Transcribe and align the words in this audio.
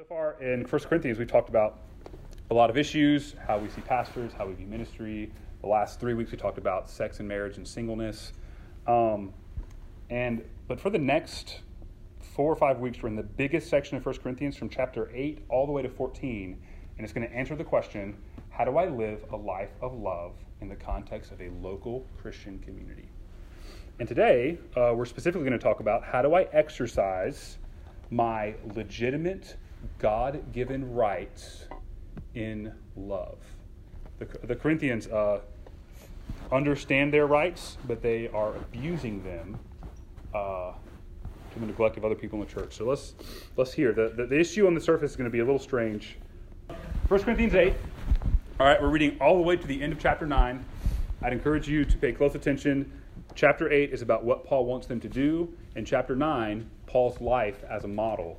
So 0.00 0.06
far 0.06 0.40
in 0.40 0.62
1 0.62 0.80
Corinthians, 0.84 1.18
we've 1.18 1.28
talked 1.28 1.50
about 1.50 1.80
a 2.50 2.54
lot 2.54 2.70
of 2.70 2.78
issues, 2.78 3.34
how 3.46 3.58
we 3.58 3.68
see 3.68 3.82
pastors, 3.82 4.32
how 4.32 4.46
we 4.46 4.54
view 4.54 4.66
ministry. 4.66 5.30
The 5.60 5.66
last 5.66 6.00
three 6.00 6.14
weeks, 6.14 6.32
we 6.32 6.38
talked 6.38 6.56
about 6.56 6.88
sex 6.88 7.18
and 7.18 7.28
marriage 7.28 7.58
and 7.58 7.68
singleness. 7.68 8.32
Um, 8.86 9.34
and 10.08 10.42
but 10.68 10.80
for 10.80 10.88
the 10.88 10.98
next 10.98 11.60
four 12.18 12.50
or 12.50 12.56
five 12.56 12.78
weeks, 12.78 13.02
we're 13.02 13.10
in 13.10 13.16
the 13.16 13.22
biggest 13.22 13.68
section 13.68 13.98
of 13.98 14.06
1 14.06 14.14
Corinthians 14.22 14.56
from 14.56 14.70
chapter 14.70 15.10
8 15.14 15.44
all 15.50 15.66
the 15.66 15.72
way 15.72 15.82
to 15.82 15.90
14. 15.90 16.58
And 16.96 17.04
it's 17.04 17.12
going 17.12 17.28
to 17.28 17.36
answer 17.36 17.54
the 17.54 17.64
question 17.64 18.16
how 18.48 18.64
do 18.64 18.78
I 18.78 18.88
live 18.88 19.22
a 19.32 19.36
life 19.36 19.72
of 19.82 19.92
love 19.92 20.32
in 20.62 20.70
the 20.70 20.76
context 20.76 21.30
of 21.30 21.42
a 21.42 21.50
local 21.60 22.06
Christian 22.22 22.58
community? 22.60 23.10
And 23.98 24.08
today, 24.08 24.56
uh, 24.78 24.94
we're 24.96 25.04
specifically 25.04 25.46
going 25.46 25.58
to 25.58 25.62
talk 25.62 25.80
about 25.80 26.04
how 26.04 26.22
do 26.22 26.32
I 26.32 26.44
exercise 26.54 27.58
my 28.10 28.54
legitimate 28.74 29.56
God 29.98 30.52
given 30.52 30.92
rights 30.92 31.66
in 32.34 32.72
love. 32.96 33.38
The, 34.18 34.26
the 34.46 34.56
Corinthians 34.56 35.06
uh, 35.08 35.40
understand 36.52 37.12
their 37.12 37.26
rights, 37.26 37.76
but 37.86 38.02
they 38.02 38.28
are 38.28 38.54
abusing 38.56 39.22
them 39.22 39.58
uh, 40.34 40.72
to 41.52 41.58
the 41.58 41.66
neglect 41.66 41.96
of 41.96 42.04
other 42.04 42.14
people 42.14 42.40
in 42.40 42.46
the 42.46 42.52
church. 42.52 42.76
So 42.76 42.84
let's, 42.86 43.14
let's 43.56 43.72
hear. 43.72 43.92
The, 43.92 44.12
the, 44.16 44.26
the 44.26 44.38
issue 44.38 44.66
on 44.66 44.74
the 44.74 44.80
surface 44.80 45.12
is 45.12 45.16
going 45.16 45.28
to 45.28 45.32
be 45.32 45.40
a 45.40 45.44
little 45.44 45.58
strange. 45.58 46.18
1 47.08 47.22
Corinthians 47.22 47.54
8. 47.54 47.74
All 48.58 48.66
right, 48.66 48.80
we're 48.80 48.88
reading 48.88 49.16
all 49.20 49.36
the 49.36 49.42
way 49.42 49.56
to 49.56 49.66
the 49.66 49.82
end 49.82 49.92
of 49.92 49.98
chapter 49.98 50.26
9. 50.26 50.64
I'd 51.22 51.32
encourage 51.32 51.68
you 51.68 51.84
to 51.84 51.98
pay 51.98 52.12
close 52.12 52.34
attention. 52.34 52.92
Chapter 53.34 53.72
8 53.72 53.92
is 53.92 54.02
about 54.02 54.24
what 54.24 54.44
Paul 54.44 54.66
wants 54.66 54.86
them 54.86 55.00
to 55.00 55.08
do, 55.08 55.52
and 55.76 55.86
chapter 55.86 56.16
9, 56.16 56.68
Paul's 56.86 57.20
life 57.20 57.62
as 57.70 57.84
a 57.84 57.88
model. 57.88 58.38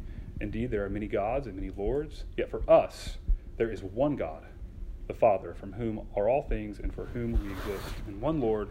Indeed, 0.41 0.71
there 0.71 0.83
are 0.83 0.89
many 0.89 1.07
gods 1.07 1.45
and 1.45 1.55
many 1.55 1.69
lords, 1.69 2.23
yet 2.35 2.49
for 2.49 2.67
us 2.67 3.17
there 3.57 3.71
is 3.71 3.83
one 3.83 4.15
God, 4.15 4.43
the 5.07 5.13
Father, 5.13 5.53
from 5.53 5.73
whom 5.73 6.07
are 6.15 6.27
all 6.27 6.41
things 6.41 6.79
and 6.79 6.91
for 6.91 7.05
whom 7.05 7.33
we 7.33 7.51
exist, 7.51 7.93
and 8.07 8.19
one 8.19 8.39
Lord, 8.39 8.69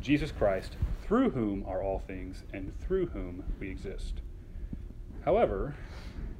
Jesus 0.00 0.32
Christ, 0.32 0.76
through 1.00 1.30
whom 1.30 1.64
are 1.64 1.80
all 1.80 2.00
things 2.00 2.42
and 2.52 2.72
through 2.80 3.06
whom 3.06 3.44
we 3.60 3.70
exist. 3.70 4.14
However, 5.24 5.76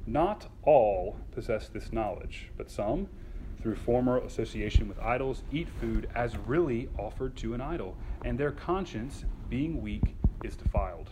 not 0.05 0.49
all 0.63 1.15
possess 1.31 1.69
this 1.69 1.93
knowledge, 1.93 2.49
but 2.57 2.69
some, 2.69 3.07
through 3.61 3.77
former 3.77 4.17
association 4.17 4.89
with 4.89 4.99
idols, 4.99 5.43
eat 5.53 5.69
food 5.79 6.09
as 6.13 6.37
really 6.37 6.89
offered 6.99 7.37
to 7.37 7.53
an 7.53 7.61
idol, 7.61 7.95
and 8.25 8.37
their 8.37 8.51
conscience, 8.51 9.23
being 9.49 9.81
weak, 9.81 10.17
is 10.43 10.57
defiled. 10.57 11.11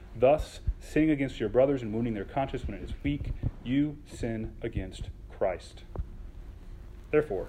Thus, 0.15 0.59
sinning 0.79 1.11
against 1.11 1.39
your 1.39 1.49
brothers 1.49 1.81
and 1.81 1.93
wounding 1.93 2.13
their 2.13 2.25
conscience 2.25 2.67
when 2.67 2.77
it 2.77 2.83
is 2.83 2.93
weak, 3.03 3.31
you 3.63 3.97
sin 4.05 4.53
against 4.61 5.09
Christ. 5.29 5.83
Therefore, 7.11 7.47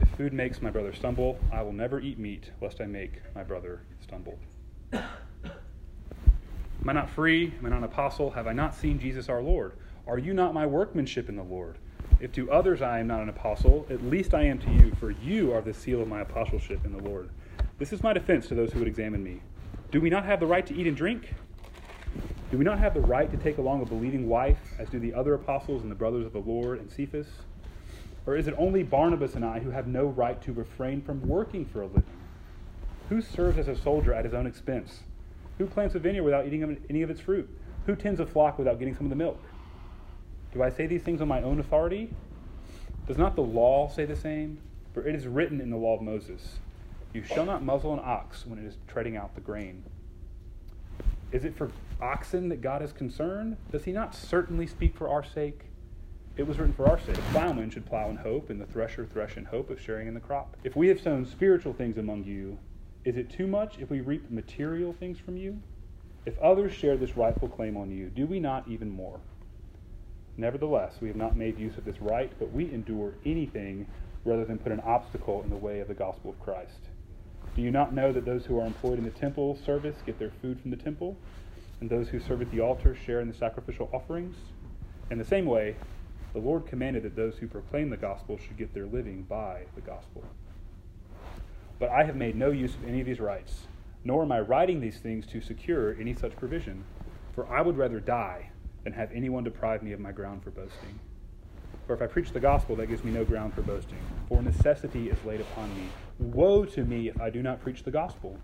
if 0.00 0.08
food 0.10 0.32
makes 0.32 0.62
my 0.62 0.70
brother 0.70 0.92
stumble, 0.92 1.38
I 1.52 1.62
will 1.62 1.72
never 1.72 2.00
eat 2.00 2.18
meat, 2.18 2.50
lest 2.60 2.80
I 2.80 2.86
make 2.86 3.20
my 3.34 3.42
brother 3.42 3.80
stumble. 4.02 4.38
Am 4.92 5.02
I 6.86 6.92
not 6.92 7.10
free? 7.10 7.52
Am 7.58 7.66
I 7.66 7.70
not 7.70 7.78
an 7.78 7.84
apostle? 7.84 8.30
Have 8.30 8.46
I 8.46 8.52
not 8.52 8.74
seen 8.74 9.00
Jesus 9.00 9.28
our 9.28 9.42
Lord? 9.42 9.72
Are 10.06 10.18
you 10.18 10.32
not 10.32 10.54
my 10.54 10.66
workmanship 10.66 11.28
in 11.28 11.36
the 11.36 11.42
Lord? 11.42 11.78
If 12.20 12.32
to 12.32 12.50
others 12.50 12.80
I 12.80 13.00
am 13.00 13.08
not 13.08 13.22
an 13.22 13.28
apostle, 13.28 13.86
at 13.90 14.04
least 14.04 14.34
I 14.34 14.44
am 14.44 14.58
to 14.60 14.70
you, 14.70 14.94
for 15.00 15.10
you 15.10 15.52
are 15.52 15.60
the 15.60 15.74
seal 15.74 16.00
of 16.00 16.08
my 16.08 16.20
apostleship 16.20 16.84
in 16.84 16.92
the 16.92 17.02
Lord. 17.02 17.28
This 17.78 17.92
is 17.92 18.02
my 18.02 18.12
defense 18.12 18.46
to 18.48 18.54
those 18.54 18.72
who 18.72 18.78
would 18.78 18.88
examine 18.88 19.24
me. 19.24 19.42
Do 19.90 20.00
we 20.00 20.10
not 20.10 20.24
have 20.24 20.40
the 20.40 20.46
right 20.46 20.66
to 20.66 20.74
eat 20.74 20.86
and 20.86 20.96
drink? 20.96 21.34
Do 22.50 22.58
we 22.58 22.64
not 22.64 22.78
have 22.78 22.94
the 22.94 23.00
right 23.00 23.30
to 23.30 23.36
take 23.36 23.58
along 23.58 23.82
a 23.82 23.86
believing 23.86 24.28
wife, 24.28 24.58
as 24.78 24.88
do 24.88 24.98
the 25.00 25.14
other 25.14 25.34
apostles 25.34 25.82
and 25.82 25.90
the 25.90 25.96
brothers 25.96 26.26
of 26.26 26.32
the 26.32 26.38
Lord 26.38 26.78
and 26.78 26.90
Cephas? 26.90 27.26
Or 28.24 28.36
is 28.36 28.48
it 28.48 28.54
only 28.56 28.82
Barnabas 28.82 29.34
and 29.34 29.44
I 29.44 29.60
who 29.60 29.70
have 29.70 29.86
no 29.86 30.06
right 30.06 30.40
to 30.42 30.52
refrain 30.52 31.02
from 31.02 31.26
working 31.26 31.64
for 31.64 31.82
a 31.82 31.86
living? 31.86 32.04
Who 33.08 33.20
serves 33.20 33.58
as 33.58 33.68
a 33.68 33.76
soldier 33.76 34.12
at 34.12 34.24
his 34.24 34.34
own 34.34 34.46
expense? 34.46 35.00
Who 35.58 35.66
plants 35.66 35.94
a 35.94 35.98
vineyard 35.98 36.24
without 36.24 36.46
eating 36.46 36.76
any 36.90 37.02
of 37.02 37.10
its 37.10 37.20
fruit? 37.20 37.48
Who 37.86 37.94
tends 37.96 38.20
a 38.20 38.26
flock 38.26 38.58
without 38.58 38.78
getting 38.78 38.94
some 38.94 39.06
of 39.06 39.10
the 39.10 39.16
milk? 39.16 39.40
Do 40.52 40.62
I 40.62 40.70
say 40.70 40.86
these 40.86 41.02
things 41.02 41.20
on 41.20 41.28
my 41.28 41.42
own 41.42 41.60
authority? 41.60 42.10
Does 43.06 43.18
not 43.18 43.36
the 43.36 43.42
law 43.42 43.88
say 43.88 44.04
the 44.04 44.16
same? 44.16 44.58
For 44.92 45.06
it 45.06 45.14
is 45.14 45.26
written 45.26 45.60
in 45.60 45.70
the 45.70 45.76
law 45.76 45.94
of 45.94 46.02
Moses, 46.02 46.58
You 47.12 47.22
shall 47.22 47.44
not 47.44 47.62
muzzle 47.62 47.92
an 47.92 48.00
ox 48.02 48.46
when 48.46 48.58
it 48.58 48.64
is 48.64 48.78
treading 48.88 49.16
out 49.16 49.34
the 49.34 49.40
grain. 49.40 49.84
Is 51.32 51.44
it 51.44 51.56
for 51.56 51.70
oxen 52.00 52.48
that 52.50 52.60
God 52.60 52.82
is 52.82 52.92
concerned? 52.92 53.56
Does 53.70 53.84
he 53.84 53.92
not 53.92 54.14
certainly 54.14 54.66
speak 54.66 54.96
for 54.96 55.08
our 55.08 55.24
sake? 55.24 55.62
It 56.36 56.46
was 56.46 56.58
written 56.58 56.74
for 56.74 56.88
our 56.88 56.98
sake. 56.98 57.14
The 57.14 57.22
plowman 57.22 57.70
should 57.70 57.86
plow 57.86 58.10
in 58.10 58.16
hope, 58.16 58.50
and 58.50 58.60
the 58.60 58.66
thresher 58.66 59.06
thresh 59.06 59.36
in 59.36 59.46
hope 59.46 59.70
of 59.70 59.80
sharing 59.80 60.06
in 60.06 60.14
the 60.14 60.20
crop. 60.20 60.56
If 60.64 60.76
we 60.76 60.88
have 60.88 61.00
sown 61.00 61.24
spiritual 61.24 61.72
things 61.72 61.96
among 61.96 62.24
you, 62.24 62.58
is 63.04 63.16
it 63.16 63.30
too 63.30 63.46
much 63.46 63.78
if 63.78 63.88
we 63.88 64.00
reap 64.00 64.30
material 64.30 64.92
things 64.92 65.18
from 65.18 65.36
you? 65.36 65.62
If 66.26 66.38
others 66.40 66.72
share 66.72 66.96
this 66.96 67.16
rightful 67.16 67.48
claim 67.48 67.76
on 67.76 67.90
you, 67.90 68.10
do 68.10 68.26
we 68.26 68.40
not 68.40 68.68
even 68.68 68.90
more? 68.90 69.20
Nevertheless, 70.36 70.96
we 71.00 71.08
have 71.08 71.16
not 71.16 71.36
made 71.36 71.58
use 71.58 71.78
of 71.78 71.84
this 71.84 72.00
right, 72.00 72.30
but 72.38 72.52
we 72.52 72.70
endure 72.70 73.14
anything 73.24 73.86
rather 74.24 74.44
than 74.44 74.58
put 74.58 74.72
an 74.72 74.80
obstacle 74.80 75.42
in 75.42 75.50
the 75.50 75.56
way 75.56 75.80
of 75.80 75.88
the 75.88 75.94
gospel 75.94 76.30
of 76.30 76.40
Christ. 76.40 76.88
Do 77.54 77.62
you 77.62 77.70
not 77.70 77.94
know 77.94 78.12
that 78.12 78.26
those 78.26 78.44
who 78.44 78.60
are 78.60 78.66
employed 78.66 78.98
in 78.98 79.04
the 79.04 79.10
temple 79.10 79.56
service 79.64 79.96
get 80.04 80.18
their 80.18 80.32
food 80.42 80.60
from 80.60 80.70
the 80.70 80.76
temple, 80.76 81.16
and 81.80 81.90
those 81.90 82.08
who 82.08 82.20
serve 82.20 82.42
at 82.42 82.50
the 82.50 82.60
altar 82.60 82.94
share 82.94 83.20
in 83.20 83.28
the 83.28 83.34
sacrificial 83.34 83.90
offerings? 83.92 84.36
In 85.10 85.18
the 85.18 85.24
same 85.24 85.46
way, 85.46 85.76
the 86.32 86.40
Lord 86.40 86.66
commanded 86.66 87.02
that 87.04 87.16
those 87.16 87.38
who 87.38 87.46
proclaim 87.46 87.90
the 87.90 87.96
gospel 87.96 88.38
should 88.38 88.56
get 88.56 88.74
their 88.74 88.86
living 88.86 89.22
by 89.22 89.62
the 89.74 89.80
gospel. 89.80 90.24
But 91.78 91.90
I 91.90 92.04
have 92.04 92.16
made 92.16 92.36
no 92.36 92.50
use 92.50 92.74
of 92.74 92.84
any 92.84 93.00
of 93.00 93.06
these 93.06 93.20
rights, 93.20 93.66
nor 94.04 94.22
am 94.22 94.32
I 94.32 94.40
writing 94.40 94.80
these 94.80 94.98
things 94.98 95.26
to 95.28 95.40
secure 95.40 95.94
any 96.00 96.14
such 96.14 96.36
provision, 96.36 96.84
for 97.34 97.46
I 97.48 97.62
would 97.62 97.76
rather 97.76 98.00
die 98.00 98.50
than 98.84 98.92
have 98.94 99.10
anyone 99.12 99.44
deprive 99.44 99.82
me 99.82 99.92
of 99.92 100.00
my 100.00 100.12
ground 100.12 100.42
for 100.42 100.50
boasting. 100.50 100.98
For 101.86 101.94
if 101.94 102.02
I 102.02 102.06
preach 102.06 102.32
the 102.32 102.40
gospel, 102.40 102.76
that 102.76 102.86
gives 102.86 103.04
me 103.04 103.12
no 103.12 103.24
ground 103.24 103.54
for 103.54 103.62
boasting, 103.62 103.98
for 104.28 104.42
necessity 104.42 105.08
is 105.08 105.24
laid 105.24 105.40
upon 105.40 105.74
me 105.76 105.88
Woe 106.18 106.64
to 106.64 106.82
me 106.82 107.08
if 107.08 107.20
I 107.20 107.28
do 107.28 107.42
not 107.42 107.60
preach 107.60 107.82
the 107.82 107.90
gospel. 107.90 108.38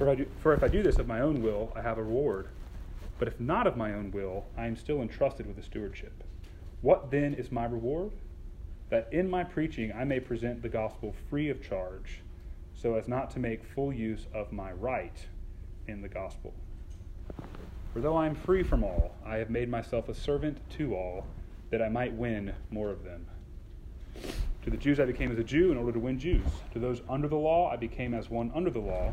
For 0.00 0.08
if, 0.08 0.12
I 0.12 0.14
do, 0.14 0.26
for 0.40 0.54
if 0.54 0.62
I 0.62 0.68
do 0.68 0.82
this 0.82 0.98
of 0.98 1.06
my 1.06 1.20
own 1.20 1.42
will, 1.42 1.74
I 1.76 1.82
have 1.82 1.98
a 1.98 2.02
reward. 2.02 2.48
But 3.18 3.28
if 3.28 3.38
not 3.38 3.66
of 3.66 3.76
my 3.76 3.92
own 3.92 4.10
will, 4.12 4.46
I 4.56 4.64
am 4.64 4.74
still 4.74 5.02
entrusted 5.02 5.46
with 5.46 5.56
the 5.56 5.62
stewardship. 5.62 6.24
What 6.80 7.10
then 7.10 7.34
is 7.34 7.52
my 7.52 7.66
reward? 7.66 8.12
That 8.88 9.10
in 9.12 9.28
my 9.28 9.44
preaching 9.44 9.92
I 9.92 10.04
may 10.04 10.18
present 10.18 10.62
the 10.62 10.70
gospel 10.70 11.14
free 11.28 11.50
of 11.50 11.62
charge, 11.62 12.22
so 12.72 12.94
as 12.94 13.08
not 13.08 13.30
to 13.32 13.38
make 13.38 13.62
full 13.62 13.92
use 13.92 14.26
of 14.32 14.52
my 14.52 14.72
right 14.72 15.26
in 15.86 16.00
the 16.00 16.08
gospel. 16.08 16.54
For 17.92 18.00
though 18.00 18.16
I 18.16 18.24
am 18.24 18.34
free 18.34 18.62
from 18.62 18.82
all, 18.82 19.14
I 19.22 19.36
have 19.36 19.50
made 19.50 19.68
myself 19.68 20.08
a 20.08 20.14
servant 20.14 20.56
to 20.78 20.94
all, 20.94 21.26
that 21.68 21.82
I 21.82 21.90
might 21.90 22.14
win 22.14 22.54
more 22.70 22.88
of 22.88 23.04
them. 23.04 23.26
To 24.62 24.70
the 24.70 24.78
Jews 24.78 24.98
I 24.98 25.04
became 25.04 25.30
as 25.30 25.38
a 25.38 25.44
Jew 25.44 25.72
in 25.72 25.76
order 25.76 25.92
to 25.92 25.98
win 25.98 26.18
Jews. 26.18 26.46
To 26.72 26.78
those 26.78 27.02
under 27.06 27.28
the 27.28 27.36
law 27.36 27.70
I 27.70 27.76
became 27.76 28.14
as 28.14 28.30
one 28.30 28.50
under 28.54 28.70
the 28.70 28.80
law, 28.80 29.12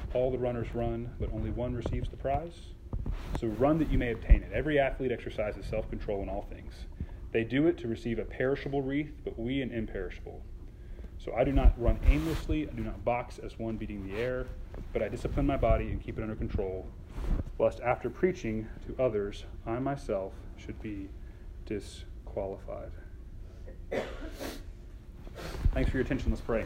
all 0.13 0.31
the 0.31 0.37
runners 0.37 0.67
run, 0.73 1.09
but 1.19 1.31
only 1.33 1.51
one 1.51 1.73
receives 1.73 2.09
the 2.09 2.17
prize? 2.17 2.53
So 3.39 3.47
run 3.47 3.77
that 3.79 3.91
you 3.91 3.97
may 3.97 4.11
obtain 4.11 4.43
it. 4.43 4.51
Every 4.53 4.79
athlete 4.79 5.11
exercises 5.11 5.65
self 5.65 5.89
control 5.89 6.21
in 6.21 6.29
all 6.29 6.47
things. 6.49 6.73
They 7.31 7.43
do 7.43 7.67
it 7.67 7.77
to 7.79 7.87
receive 7.87 8.19
a 8.19 8.25
perishable 8.25 8.81
wreath, 8.81 9.13
but 9.23 9.39
we 9.39 9.61
an 9.61 9.71
imperishable. 9.71 10.41
So 11.17 11.33
I 11.33 11.43
do 11.43 11.51
not 11.51 11.79
run 11.79 11.99
aimlessly, 12.07 12.67
I 12.67 12.71
do 12.73 12.83
not 12.83 13.05
box 13.05 13.39
as 13.39 13.57
one 13.59 13.77
beating 13.77 14.07
the 14.07 14.19
air, 14.19 14.47
but 14.91 15.03
I 15.03 15.07
discipline 15.07 15.45
my 15.45 15.57
body 15.57 15.85
and 15.85 16.01
keep 16.01 16.17
it 16.17 16.23
under 16.23 16.35
control, 16.35 16.87
lest 17.59 17.79
after 17.81 18.09
preaching 18.09 18.67
to 18.87 19.01
others, 19.01 19.45
I 19.67 19.77
myself 19.79 20.33
should 20.57 20.81
be 20.81 21.09
disqualified. 21.65 22.91
Thanks 25.73 25.91
for 25.91 25.97
your 25.97 26.05
attention. 26.05 26.31
Let's 26.31 26.41
pray. 26.41 26.65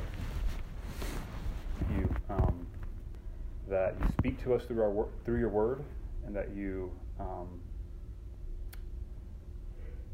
You 1.97 2.09
um, 2.29 2.64
that 3.67 3.95
you 3.99 4.07
speak 4.17 4.41
to 4.43 4.53
us 4.53 4.63
through 4.65 4.81
our 4.83 5.07
through 5.23 5.39
your 5.39 5.49
word, 5.49 5.83
and 6.25 6.35
that 6.35 6.55
you 6.55 6.91
um, 7.19 7.47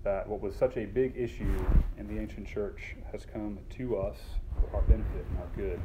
that 0.04 0.28
what 0.28 0.42
was 0.42 0.56
such 0.56 0.78
a 0.78 0.86
big 0.86 1.14
issue 1.16 1.64
in 1.98 2.08
the 2.08 2.20
ancient 2.20 2.48
church 2.48 2.96
has 3.12 3.26
come 3.26 3.60
to 3.70 3.98
us 3.98 4.18
for 4.60 4.76
our 4.78 4.82
benefit 4.84 5.26
and 5.30 5.40
our 5.40 5.48
good. 5.56 5.80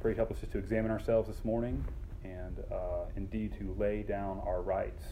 Pray 0.00 0.14
help 0.14 0.30
us 0.30 0.40
just 0.40 0.52
to 0.52 0.58
examine 0.58 0.90
ourselves 0.90 1.28
this 1.28 1.44
morning 1.44 1.84
and 2.24 2.58
uh, 2.72 3.04
indeed 3.16 3.52
to 3.58 3.74
lay 3.78 4.02
down 4.02 4.40
our 4.46 4.62
rights 4.62 5.04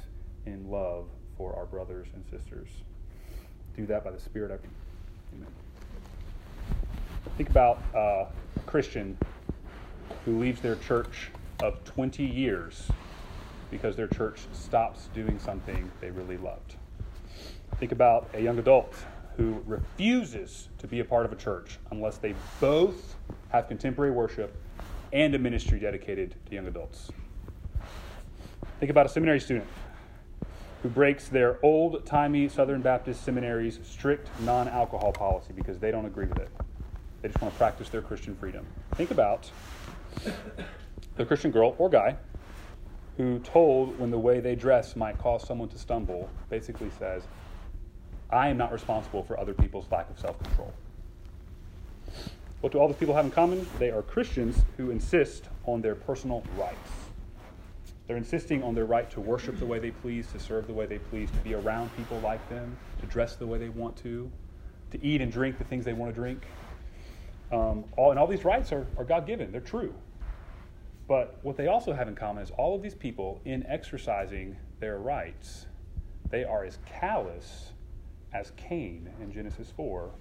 in 0.46 0.70
love 0.70 1.06
for 1.36 1.54
our 1.54 1.66
brothers 1.66 2.08
and 2.14 2.24
sisters. 2.30 2.68
Do 3.76 3.86
that 3.86 4.02
by 4.02 4.10
the 4.10 4.18
Spirit. 4.18 4.50
I 4.50 5.34
Amen. 5.36 5.48
Think 7.36 7.50
about 7.50 7.82
uh, 7.94 7.98
a 8.56 8.60
Christian 8.66 9.16
who 10.24 10.38
leaves 10.38 10.60
their 10.60 10.76
church 10.76 11.30
of 11.62 11.82
20 11.84 12.24
years 12.24 12.90
because 13.70 13.96
their 13.96 14.06
church 14.06 14.40
stops 14.52 15.08
doing 15.14 15.38
something 15.38 15.90
they 16.00 16.10
really 16.10 16.36
loved. 16.36 16.76
Think 17.78 17.92
about 17.92 18.28
a 18.34 18.40
young 18.40 18.58
adult 18.58 18.94
who 19.36 19.62
refuses 19.66 20.68
to 20.78 20.86
be 20.86 21.00
a 21.00 21.04
part 21.04 21.24
of 21.24 21.32
a 21.32 21.36
church 21.36 21.78
unless 21.90 22.18
they 22.18 22.34
both 22.60 23.16
have 23.50 23.68
contemporary 23.68 24.10
worship 24.10 24.60
and 25.12 25.34
a 25.34 25.38
ministry 25.38 25.78
dedicated 25.78 26.34
to 26.46 26.54
young 26.54 26.66
adults. 26.66 27.10
Think 28.80 28.90
about 28.90 29.06
a 29.06 29.08
seminary 29.08 29.40
student 29.40 29.66
who 30.82 30.88
breaks 30.88 31.28
their 31.28 31.58
old 31.64 32.06
timey 32.06 32.48
Southern 32.48 32.80
Baptist 32.80 33.24
seminary's 33.24 33.80
strict 33.84 34.28
non 34.40 34.68
alcohol 34.68 35.12
policy 35.12 35.52
because 35.54 35.78
they 35.78 35.90
don't 35.90 36.06
agree 36.06 36.26
with 36.26 36.38
it. 36.38 36.50
They 37.22 37.28
just 37.28 37.40
want 37.40 37.52
to 37.52 37.58
practice 37.58 37.88
their 37.88 38.02
Christian 38.02 38.36
freedom. 38.36 38.64
Think 38.94 39.10
about 39.10 39.50
the 41.18 41.26
Christian 41.26 41.50
girl 41.50 41.74
or 41.78 41.90
guy 41.90 42.16
who 43.16 43.40
told 43.40 43.98
when 43.98 44.10
the 44.10 44.18
way 44.18 44.38
they 44.38 44.54
dress 44.54 44.94
might 44.94 45.18
cause 45.18 45.44
someone 45.44 45.68
to 45.68 45.78
stumble 45.78 46.30
basically 46.48 46.90
says, 46.98 47.24
I 48.30 48.48
am 48.48 48.56
not 48.56 48.72
responsible 48.72 49.24
for 49.24 49.38
other 49.38 49.52
people's 49.52 49.90
lack 49.90 50.08
of 50.08 50.18
self 50.18 50.38
control. 50.38 50.72
What 52.60 52.72
do 52.72 52.78
all 52.78 52.86
these 52.86 52.96
people 52.96 53.14
have 53.14 53.24
in 53.24 53.30
common? 53.32 53.66
They 53.78 53.90
are 53.90 54.02
Christians 54.02 54.64
who 54.76 54.90
insist 54.90 55.48
on 55.64 55.82
their 55.82 55.96
personal 55.96 56.44
rights. 56.56 56.90
They're 58.06 58.16
insisting 58.16 58.62
on 58.62 58.74
their 58.74 58.84
right 58.84 59.10
to 59.10 59.20
worship 59.20 59.58
the 59.58 59.66
way 59.66 59.78
they 59.80 59.90
please, 59.90 60.30
to 60.32 60.38
serve 60.38 60.66
the 60.66 60.72
way 60.72 60.86
they 60.86 60.98
please, 60.98 61.30
to 61.32 61.38
be 61.38 61.54
around 61.54 61.94
people 61.96 62.20
like 62.20 62.48
them, 62.48 62.76
to 63.00 63.06
dress 63.06 63.36
the 63.36 63.46
way 63.46 63.58
they 63.58 63.68
want 63.68 63.96
to, 63.98 64.30
to 64.92 65.04
eat 65.04 65.20
and 65.20 65.32
drink 65.32 65.58
the 65.58 65.64
things 65.64 65.84
they 65.84 65.92
want 65.92 66.14
to 66.14 66.14
drink. 66.14 66.46
Um, 67.50 67.84
all, 67.96 68.10
and 68.10 68.18
all 68.18 68.26
these 68.26 68.44
rights 68.44 68.72
are, 68.72 68.86
are 68.96 69.04
God 69.04 69.26
given, 69.26 69.50
they're 69.50 69.60
true. 69.60 69.92
But 71.08 71.38
what 71.42 71.56
they 71.56 71.66
also 71.66 71.94
have 71.94 72.06
in 72.06 72.14
common 72.14 72.42
is 72.42 72.50
all 72.52 72.76
of 72.76 72.82
these 72.82 72.94
people, 72.94 73.40
in 73.44 73.66
exercising 73.66 74.56
their 74.78 74.98
rights, 74.98 75.66
they 76.30 76.44
are 76.44 76.64
as 76.64 76.78
callous 76.86 77.72
as 78.32 78.52
Cain 78.56 79.10
in 79.20 79.32
Genesis 79.32 79.72
4 79.74 80.12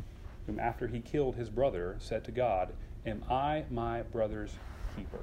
whom 0.47 0.59
after 0.59 0.87
he 0.87 0.99
killed 0.99 1.35
his 1.35 1.49
brother 1.49 1.97
said 1.99 2.23
to 2.23 2.31
God, 2.31 2.73
Am 3.05 3.23
I 3.29 3.65
my 3.69 4.01
brother's 4.01 4.55
keeper? 4.95 5.19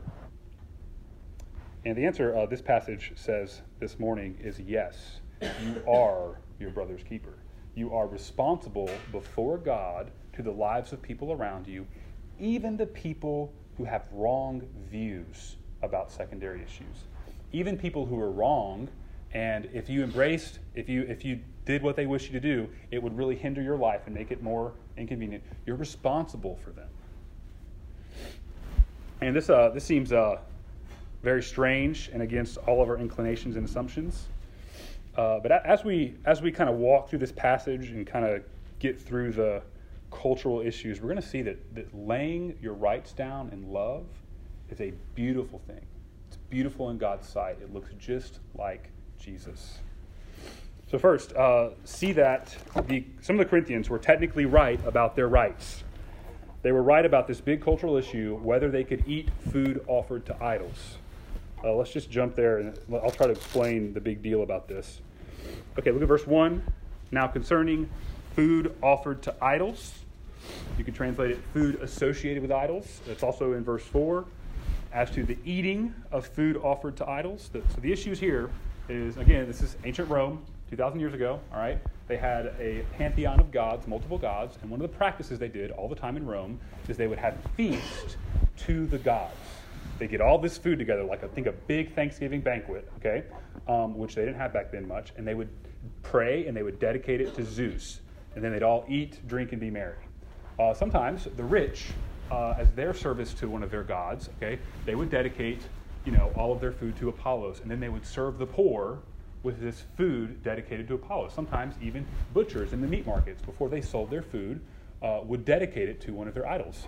And 1.84 1.96
the 1.96 2.04
answer 2.06 2.36
uh, 2.36 2.46
this 2.46 2.62
passage 2.62 3.12
says 3.16 3.62
this 3.80 3.98
morning 3.98 4.38
is 4.40 4.60
yes, 4.60 5.20
you 5.40 5.82
are 5.90 6.40
your 6.60 6.70
brother's 6.70 7.02
keeper. 7.02 7.34
You 7.74 7.92
are 7.92 8.06
responsible 8.06 8.88
before 9.10 9.58
God 9.58 10.12
to 10.34 10.42
the 10.42 10.52
lives 10.52 10.92
of 10.92 11.02
people 11.02 11.32
around 11.32 11.66
you, 11.66 11.86
even 12.38 12.76
the 12.76 12.86
people 12.86 13.52
who 13.76 13.84
have 13.84 14.02
wrong 14.12 14.62
views 14.90 15.56
about 15.82 16.10
secondary 16.10 16.62
issues. 16.62 17.04
Even 17.52 17.76
people 17.76 18.06
who 18.06 18.18
are 18.20 18.30
wrong, 18.30 18.88
and 19.32 19.68
if 19.72 19.88
you 19.88 20.02
embraced, 20.02 20.58
if 20.74 20.88
you 20.88 21.02
if 21.02 21.24
you 21.24 21.40
did 21.64 21.82
what 21.82 21.96
they 21.96 22.06
wish 22.06 22.26
you 22.26 22.32
to 22.32 22.40
do, 22.40 22.68
it 22.90 23.02
would 23.02 23.16
really 23.16 23.36
hinder 23.36 23.62
your 23.62 23.76
life 23.76 24.02
and 24.06 24.14
make 24.14 24.30
it 24.30 24.42
more 24.42 24.72
inconvenient. 24.96 25.42
You're 25.66 25.76
responsible 25.76 26.58
for 26.62 26.70
them. 26.70 26.88
And 29.20 29.34
this, 29.34 29.48
uh, 29.48 29.70
this 29.70 29.84
seems 29.84 30.12
uh, 30.12 30.38
very 31.22 31.42
strange 31.42 32.10
and 32.12 32.22
against 32.22 32.58
all 32.58 32.82
of 32.82 32.88
our 32.88 32.98
inclinations 32.98 33.56
and 33.56 33.66
assumptions. 33.66 34.26
Uh, 35.16 35.38
but 35.38 35.52
as 35.52 35.84
we, 35.84 36.14
as 36.26 36.42
we 36.42 36.50
kind 36.50 36.68
of 36.68 36.76
walk 36.76 37.08
through 37.08 37.20
this 37.20 37.32
passage 37.32 37.90
and 37.90 38.06
kind 38.06 38.26
of 38.26 38.42
get 38.78 39.00
through 39.00 39.32
the 39.32 39.62
cultural 40.14 40.60
issues, 40.60 41.00
we're 41.00 41.08
going 41.08 41.20
to 41.20 41.28
see 41.28 41.42
that, 41.42 41.74
that 41.74 41.94
laying 41.94 42.56
your 42.60 42.74
rights 42.74 43.12
down 43.12 43.50
in 43.50 43.70
love 43.72 44.06
is 44.70 44.80
a 44.80 44.92
beautiful 45.14 45.60
thing. 45.66 45.84
It's 46.28 46.36
beautiful 46.48 46.90
in 46.90 46.98
God's 46.98 47.28
sight. 47.28 47.58
It 47.60 47.72
looks 47.72 47.90
just 47.98 48.40
like 48.54 48.90
Jesus. 49.18 49.78
So, 50.90 50.98
first, 50.98 51.34
uh, 51.34 51.70
see 51.84 52.12
that 52.12 52.56
the, 52.86 53.04
some 53.20 53.38
of 53.38 53.44
the 53.44 53.50
Corinthians 53.50 53.90
were 53.90 53.98
technically 53.98 54.44
right 54.44 54.80
about 54.86 55.16
their 55.16 55.28
rights. 55.28 55.82
They 56.62 56.72
were 56.72 56.82
right 56.82 57.04
about 57.04 57.26
this 57.26 57.40
big 57.40 57.62
cultural 57.62 57.96
issue 57.96 58.38
whether 58.42 58.70
they 58.70 58.84
could 58.84 59.06
eat 59.06 59.28
food 59.50 59.84
offered 59.86 60.24
to 60.26 60.42
idols. 60.42 60.96
Uh, 61.62 61.72
let's 61.74 61.92
just 61.92 62.10
jump 62.10 62.36
there 62.36 62.58
and 62.58 62.78
I'll 62.92 63.10
try 63.10 63.26
to 63.26 63.32
explain 63.32 63.92
the 63.92 64.00
big 64.00 64.22
deal 64.22 64.42
about 64.42 64.68
this. 64.68 65.00
Okay, 65.78 65.90
look 65.90 66.02
at 66.02 66.08
verse 66.08 66.26
1. 66.26 66.62
Now, 67.10 67.26
concerning 67.26 67.88
food 68.34 68.74
offered 68.82 69.22
to 69.22 69.34
idols, 69.42 70.03
you 70.78 70.84
can 70.84 70.94
translate 70.94 71.30
it 71.30 71.38
food 71.52 71.76
associated 71.76 72.42
with 72.42 72.52
idols. 72.52 73.00
It's 73.06 73.22
also 73.22 73.52
in 73.52 73.64
verse 73.64 73.84
4. 73.84 74.24
As 74.92 75.10
to 75.10 75.24
the 75.24 75.36
eating 75.44 75.92
of 76.12 76.26
food 76.26 76.56
offered 76.58 76.96
to 76.98 77.08
idols, 77.08 77.50
so 77.52 77.60
the 77.80 77.92
issues 77.92 78.20
here 78.20 78.50
is 78.88 79.16
again, 79.16 79.46
this 79.46 79.60
is 79.60 79.76
ancient 79.84 80.08
Rome. 80.08 80.44
2,000 80.70 80.98
years 80.98 81.14
ago, 81.14 81.38
all 81.52 81.58
right, 81.58 81.78
they 82.08 82.16
had 82.16 82.46
a 82.58 82.84
pantheon 82.96 83.38
of 83.38 83.52
gods, 83.52 83.86
multiple 83.86 84.18
gods, 84.18 84.58
and 84.62 84.70
one 84.70 84.80
of 84.80 84.90
the 84.90 84.96
practices 84.96 85.38
they 85.38 85.48
did 85.48 85.70
all 85.70 85.88
the 85.88 85.94
time 85.94 86.16
in 86.16 86.26
Rome 86.26 86.58
is 86.88 86.96
they 86.96 87.06
would 87.06 87.18
have 87.18 87.36
feast 87.56 88.16
to 88.58 88.86
the 88.86 88.98
gods. 88.98 89.36
They 89.98 90.08
get 90.08 90.20
all 90.20 90.38
this 90.38 90.58
food 90.58 90.78
together, 90.78 91.04
like 91.04 91.22
I 91.22 91.28
think 91.28 91.46
a 91.46 91.52
big 91.52 91.94
Thanksgiving 91.94 92.40
banquet, 92.40 92.90
okay, 92.98 93.24
um, 93.68 93.96
which 93.96 94.14
they 94.14 94.24
didn't 94.24 94.38
have 94.38 94.52
back 94.52 94.72
then 94.72 94.88
much, 94.88 95.12
and 95.16 95.26
they 95.26 95.34
would 95.34 95.50
pray 96.02 96.46
and 96.46 96.56
they 96.56 96.62
would 96.62 96.80
dedicate 96.80 97.20
it 97.20 97.34
to 97.36 97.44
Zeus, 97.44 98.00
and 98.34 98.42
then 98.42 98.52
they'd 98.52 98.62
all 98.62 98.84
eat, 98.88 99.26
drink, 99.28 99.52
and 99.52 99.60
be 99.60 99.70
merry. 99.70 99.96
Uh, 100.58 100.72
sometimes 100.72 101.28
the 101.36 101.44
rich, 101.44 101.86
uh, 102.30 102.54
as 102.58 102.70
their 102.72 102.94
service 102.94 103.34
to 103.34 103.48
one 103.48 103.62
of 103.62 103.70
their 103.70 103.82
gods, 103.82 104.30
okay, 104.36 104.58
they 104.84 104.94
would 104.94 105.10
dedicate, 105.10 105.60
you 106.04 106.12
know, 106.12 106.32
all 106.36 106.52
of 106.52 106.60
their 106.60 106.72
food 106.72 106.96
to 106.96 107.08
Apollos, 107.08 107.60
and 107.60 107.70
then 107.70 107.80
they 107.80 107.88
would 107.88 108.06
serve 108.06 108.38
the 108.38 108.46
poor 108.46 109.00
with 109.42 109.60
this 109.60 109.84
food 109.96 110.42
dedicated 110.42 110.88
to 110.88 110.94
Apollo. 110.94 111.28
Sometimes 111.28 111.74
even 111.82 112.06
butchers 112.32 112.72
in 112.72 112.80
the 112.80 112.86
meat 112.86 113.06
markets, 113.06 113.42
before 113.42 113.68
they 113.68 113.80
sold 113.80 114.10
their 114.10 114.22
food, 114.22 114.60
uh, 115.02 115.20
would 115.24 115.44
dedicate 115.44 115.88
it 115.88 116.00
to 116.00 116.12
one 116.12 116.26
of 116.26 116.34
their 116.34 116.48
idols. 116.48 116.86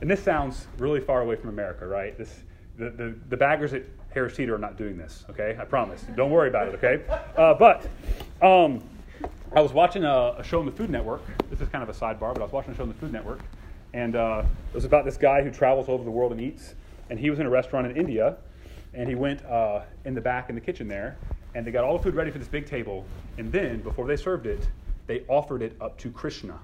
And 0.00 0.10
this 0.10 0.22
sounds 0.22 0.66
really 0.78 1.00
far 1.00 1.22
away 1.22 1.36
from 1.36 1.48
America, 1.48 1.86
right? 1.86 2.16
This, 2.18 2.42
the, 2.76 2.90
the, 2.90 3.14
the 3.30 3.36
baggers 3.36 3.72
at 3.72 3.82
Harris 4.12 4.36
Teeter 4.36 4.54
are 4.54 4.58
not 4.58 4.76
doing 4.76 4.98
this, 4.98 5.24
okay? 5.30 5.56
I 5.58 5.64
promise. 5.64 6.04
Don't 6.16 6.30
worry 6.30 6.48
about 6.48 6.68
it, 6.68 6.74
okay? 6.74 7.02
Uh, 7.36 7.54
but 7.54 7.88
um, 8.42 8.82
I 9.54 9.60
was 9.60 9.72
watching 9.72 10.04
a, 10.04 10.34
a, 10.38 10.44
show 10.44 10.58
on 10.58 10.66
the 10.66 10.72
Food 10.72 10.90
Network. 10.90 11.22
This 11.50 11.60
is 11.60 11.68
kind 11.68 11.82
of 11.82 11.88
a 11.88 11.98
sidebar, 11.98 12.34
but 12.34 12.40
I 12.40 12.44
was 12.44 12.52
watching 12.52 12.72
a 12.72 12.76
show 12.76 12.82
on 12.82 12.88
the 12.88 12.94
Food 12.94 13.12
Network. 13.12 13.40
And 13.94 14.16
uh, 14.16 14.42
it 14.70 14.74
was 14.74 14.84
about 14.84 15.04
this 15.04 15.16
guy 15.16 15.42
who 15.42 15.50
travels 15.50 15.88
over 15.88 16.04
the 16.04 16.10
world 16.10 16.32
and 16.32 16.40
eats. 16.40 16.74
And 17.10 17.18
he 17.18 17.30
was 17.30 17.38
in 17.38 17.46
a 17.46 17.50
restaurant 17.50 17.86
in 17.86 17.96
India. 17.96 18.36
And 18.92 19.08
he 19.08 19.14
went 19.14 19.44
uh, 19.46 19.82
in 20.04 20.14
the 20.14 20.20
back 20.20 20.48
in 20.48 20.54
the 20.54 20.60
kitchen 20.60 20.88
there 20.88 21.16
and 21.56 21.66
they 21.66 21.70
got 21.70 21.84
all 21.84 21.96
the 21.96 22.02
food 22.02 22.14
ready 22.14 22.30
for 22.30 22.38
this 22.38 22.48
big 22.48 22.66
table. 22.66 23.06
And 23.38 23.50
then, 23.50 23.80
before 23.80 24.06
they 24.06 24.16
served 24.16 24.46
it, 24.46 24.68
they 25.06 25.24
offered 25.26 25.62
it 25.62 25.74
up 25.80 25.96
to 25.98 26.10
Krishna. 26.10 26.58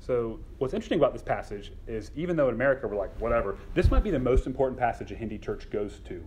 So, 0.00 0.40
what's 0.56 0.72
interesting 0.72 0.98
about 0.98 1.12
this 1.12 1.22
passage 1.22 1.70
is 1.86 2.10
even 2.16 2.34
though 2.34 2.48
in 2.48 2.54
America 2.54 2.88
we're 2.88 2.96
like, 2.96 3.14
whatever, 3.20 3.58
this 3.74 3.90
might 3.90 4.02
be 4.02 4.10
the 4.10 4.18
most 4.18 4.46
important 4.46 4.78
passage 4.78 5.12
a 5.12 5.14
Hindi 5.14 5.36
church 5.36 5.68
goes 5.70 6.00
to 6.06 6.26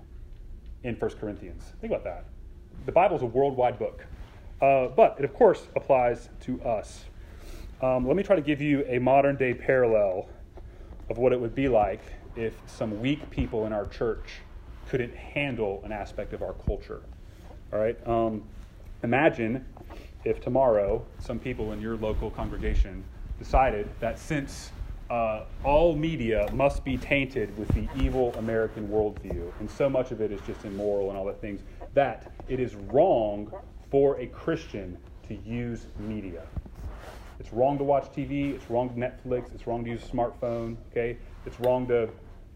in 0.84 0.96
1 0.96 1.12
Corinthians. 1.20 1.64
Think 1.82 1.92
about 1.92 2.04
that. 2.04 2.26
The 2.86 2.92
Bible 2.92 3.16
is 3.16 3.24
a 3.24 3.28
worldwide 3.28 3.80
book, 3.80 4.06
uh, 4.62 4.88
but 4.88 5.16
it, 5.20 5.26
of 5.26 5.34
course, 5.34 5.68
applies 5.76 6.30
to 6.42 6.62
us. 6.64 7.06
Um, 7.82 8.08
let 8.08 8.16
me 8.16 8.24
try 8.24 8.36
to 8.36 8.42
give 8.42 8.62
you 8.62 8.84
a 8.88 9.00
modern 9.00 9.36
day 9.36 9.54
parallel 9.54 10.30
of 11.10 11.18
what 11.18 11.32
it 11.32 11.40
would 11.40 11.54
be 11.54 11.68
like 11.68 12.02
if 12.36 12.54
some 12.66 13.00
weak 13.00 13.30
people 13.30 13.66
in 13.66 13.74
our 13.74 13.86
church 13.86 14.42
couldn't 14.90 15.16
handle 15.16 15.82
an 15.84 15.92
aspect 15.92 16.34
of 16.34 16.42
our 16.42 16.54
culture. 16.54 17.02
All 17.72 17.80
right? 17.80 18.08
Um, 18.08 18.44
imagine 19.04 19.66
if 20.24 20.42
tomorrow 20.42 21.06
some 21.20 21.40
people 21.40 21.74
in 21.74 21.82
your 21.82 21.96
local 21.98 22.32
congregation 22.32 23.04
decided 23.38 23.90
that 24.00 24.18
since 24.18 24.72
uh, 25.10 25.44
all 25.64 25.96
media 25.96 26.50
must 26.54 26.84
be 26.84 26.98
tainted 26.98 27.56
with 27.58 27.68
the 27.70 27.88
evil 28.04 28.34
American 28.38 28.88
worldview, 28.90 29.52
and 29.60 29.70
so 29.70 29.90
much 29.90 30.12
of 30.12 30.20
it 30.20 30.32
is 30.32 30.42
just 30.46 30.66
immoral 30.66 31.10
and 31.10 31.18
all 31.18 31.26
that 31.26 31.40
things, 31.40 31.62
that 31.94 32.34
it 32.50 32.60
is 32.60 32.76
wrong 32.76 33.52
for 33.90 34.20
a 34.20 34.28
Christian 34.28 34.98
to 35.28 35.36
use 35.36 35.88
media. 36.00 36.44
It's 37.40 37.54
wrong 37.54 37.78
to 37.78 37.84
watch 37.84 38.06
TV. 38.16 38.54
It's 38.56 38.70
wrong 38.70 38.90
to 38.90 38.96
Netflix. 38.96 39.54
It's 39.54 39.68
wrong 39.68 39.84
to 39.84 39.90
use 39.90 40.04
a 40.04 40.08
smartphone. 40.08 40.78
Okay, 40.92 41.18
it's 41.46 41.60
wrong 41.60 41.88
to, 41.88 42.10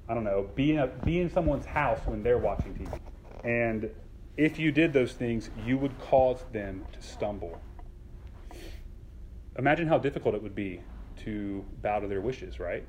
I 0.10 0.14
don't 0.14 0.24
know, 0.24 0.50
be 0.56 0.72
in, 0.72 0.80
a, 0.80 0.88
be 0.88 1.20
in 1.20 1.30
someone's 1.30 1.66
house 1.66 2.00
when 2.06 2.24
they're 2.24 2.38
watching 2.38 2.74
TV. 2.74 3.00
And 3.44 3.90
if 4.38 4.58
you 4.60 4.72
did 4.72 4.94
those 4.94 5.14
things, 5.14 5.50
you 5.66 5.78
would 5.78 5.98
cause 6.00 6.44
them 6.52 6.86
to 6.94 7.02
stumble. 7.02 7.62
Imagine 9.58 9.88
how 9.88 9.98
difficult 9.98 10.34
it 10.36 10.42
would 10.42 10.56
be 10.56 10.82
to 11.24 11.64
bow 11.82 12.00
to 12.00 12.08
their 12.08 12.22
wishes, 12.22 12.60
right? 12.60 12.86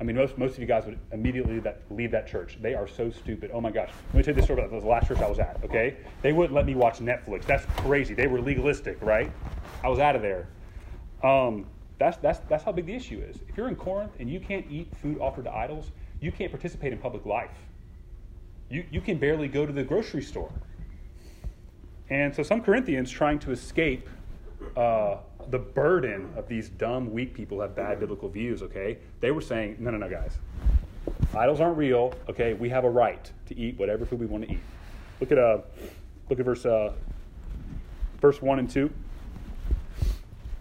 I 0.00 0.04
mean, 0.04 0.16
most, 0.16 0.36
most 0.36 0.54
of 0.54 0.58
you 0.58 0.66
guys 0.66 0.84
would 0.86 0.98
immediately 1.12 1.60
that, 1.60 1.82
leave 1.90 2.10
that 2.10 2.26
church. 2.26 2.58
They 2.60 2.74
are 2.74 2.88
so 2.88 3.10
stupid. 3.10 3.50
Oh 3.54 3.60
my 3.60 3.70
gosh. 3.70 3.90
Let 4.08 4.14
me 4.14 4.22
tell 4.22 4.32
you 4.32 4.36
this 4.36 4.44
story 4.46 4.62
about 4.62 4.80
the 4.80 4.86
last 4.86 5.06
church 5.06 5.18
I 5.18 5.28
was 5.28 5.38
at, 5.38 5.60
okay? 5.64 5.96
They 6.22 6.32
wouldn't 6.32 6.54
let 6.54 6.66
me 6.66 6.74
watch 6.74 6.98
Netflix. 6.98 7.44
That's 7.44 7.64
crazy. 7.76 8.12
They 8.14 8.26
were 8.26 8.40
legalistic, 8.40 8.98
right? 9.00 9.30
I 9.84 9.88
was 9.88 10.00
out 10.00 10.16
of 10.16 10.22
there. 10.22 10.48
Um, 11.22 11.66
that's, 11.98 12.16
that's, 12.16 12.40
that's 12.48 12.64
how 12.64 12.72
big 12.72 12.86
the 12.86 12.94
issue 12.94 13.20
is. 13.20 13.36
If 13.48 13.56
you're 13.56 13.68
in 13.68 13.76
Corinth 13.76 14.12
and 14.18 14.28
you 14.28 14.40
can't 14.40 14.66
eat 14.68 14.88
food 15.00 15.18
offered 15.20 15.44
to 15.44 15.54
idols, 15.54 15.92
you 16.20 16.32
can't 16.32 16.50
participate 16.50 16.92
in 16.92 16.98
public 16.98 17.24
life. 17.24 17.56
You, 18.70 18.84
you 18.90 19.00
can 19.00 19.18
barely 19.18 19.46
go 19.46 19.64
to 19.64 19.72
the 19.72 19.84
grocery 19.84 20.22
store. 20.22 20.50
And 22.10 22.34
so 22.34 22.42
some 22.42 22.62
Corinthians 22.62 23.10
trying 23.10 23.38
to 23.40 23.52
escape 23.52 24.08
uh, 24.76 25.18
the 25.50 25.58
burden 25.58 26.32
of 26.36 26.48
these 26.48 26.68
dumb, 26.68 27.12
weak 27.12 27.34
people 27.34 27.58
who 27.58 27.62
have 27.62 27.74
bad 27.74 28.00
biblical 28.00 28.28
views, 28.28 28.62
okay? 28.62 28.98
They 29.20 29.30
were 29.30 29.40
saying, 29.40 29.76
no, 29.78 29.90
no, 29.90 29.98
no, 29.98 30.08
guys. 30.08 30.38
Idols 31.34 31.60
aren't 31.60 31.76
real, 31.76 32.14
okay? 32.28 32.54
We 32.54 32.68
have 32.70 32.84
a 32.84 32.90
right 32.90 33.30
to 33.46 33.58
eat 33.58 33.78
whatever 33.78 34.06
food 34.06 34.20
we 34.20 34.26
want 34.26 34.44
to 34.44 34.52
eat. 34.52 34.60
Look 35.20 35.32
at, 35.32 35.38
uh, 35.38 35.58
look 36.28 36.38
at 36.38 36.44
verse, 36.44 36.64
uh, 36.64 36.92
verse 38.20 38.40
1 38.40 38.58
and 38.58 38.70
2. 38.70 38.90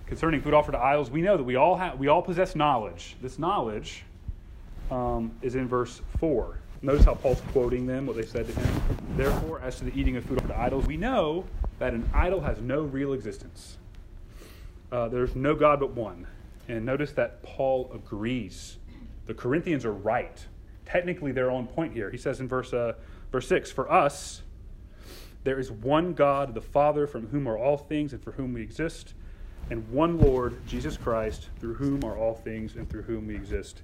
Concerning 0.07 0.41
food 0.41 0.53
offered 0.53 0.73
to 0.73 0.79
idols, 0.79 1.09
we 1.09 1.21
know 1.21 1.37
that 1.37 1.43
we 1.43 1.55
all, 1.55 1.75
have, 1.75 1.97
we 1.97 2.07
all 2.07 2.21
possess 2.21 2.55
knowledge. 2.55 3.15
This 3.21 3.39
knowledge 3.39 4.03
um, 4.91 5.31
is 5.41 5.55
in 5.55 5.67
verse 5.67 6.01
4. 6.19 6.59
Notice 6.81 7.05
how 7.05 7.15
Paul's 7.15 7.41
quoting 7.51 7.87
them, 7.87 8.05
what 8.05 8.17
they 8.17 8.25
said 8.25 8.45
to 8.45 8.53
him. 8.53 8.81
Therefore, 9.15 9.61
as 9.61 9.77
to 9.77 9.85
the 9.85 9.99
eating 9.99 10.17
of 10.17 10.25
food 10.25 10.39
offered 10.39 10.49
to 10.49 10.59
idols, 10.59 10.85
we 10.85 10.97
know 10.97 11.45
that 11.79 11.93
an 11.93 12.09
idol 12.13 12.41
has 12.41 12.59
no 12.59 12.81
real 12.81 13.13
existence 13.13 13.77
uh, 14.93 15.07
there's 15.07 15.35
no 15.35 15.55
God 15.55 15.79
but 15.79 15.91
one. 15.91 16.27
And 16.67 16.85
notice 16.85 17.11
that 17.13 17.41
Paul 17.41 17.91
agrees. 17.93 18.77
The 19.25 19.33
Corinthians 19.33 19.85
are 19.85 19.93
right. 19.93 20.45
Technically, 20.85 21.31
they're 21.31 21.49
on 21.49 21.65
point 21.65 21.93
here. 21.93 22.11
He 22.11 22.17
says 22.17 22.39
in 22.39 22.47
verse, 22.47 22.73
uh, 22.73 22.93
verse 23.31 23.47
6 23.47 23.71
For 23.71 23.91
us, 23.91 24.43
there 25.43 25.59
is 25.59 25.71
one 25.71 26.13
God, 26.13 26.53
the 26.53 26.61
Father, 26.61 27.07
from 27.07 27.27
whom 27.27 27.47
are 27.47 27.57
all 27.57 27.75
things 27.75 28.13
and 28.13 28.23
for 28.23 28.33
whom 28.33 28.53
we 28.53 28.61
exist, 28.61 29.15
and 29.71 29.89
one 29.89 30.19
Lord, 30.19 30.65
Jesus 30.67 30.95
Christ, 30.95 31.49
through 31.59 31.73
whom 31.73 32.03
are 32.03 32.15
all 32.15 32.35
things 32.35 32.75
and 32.75 32.87
through 32.87 33.03
whom 33.03 33.27
we 33.27 33.35
exist. 33.35 33.81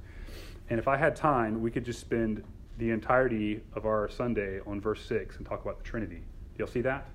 And 0.70 0.78
if 0.78 0.88
I 0.88 0.96
had 0.96 1.16
time, 1.16 1.60
we 1.60 1.72
could 1.72 1.86
just 1.86 2.00
spend 2.00 2.44
the 2.78 2.92
entirety 2.92 3.62
of 3.74 3.88
our 3.88 4.10
Sunday 4.10 4.60
on 4.68 4.80
verse 4.80 5.04
6 5.08 5.38
and 5.38 5.46
talk 5.46 5.64
about 5.64 5.80
the 5.80 5.84
Trinity. 5.84 6.22
Do 6.56 6.60
y'all 6.60 6.68
see 6.68 6.82
that? 6.82 7.08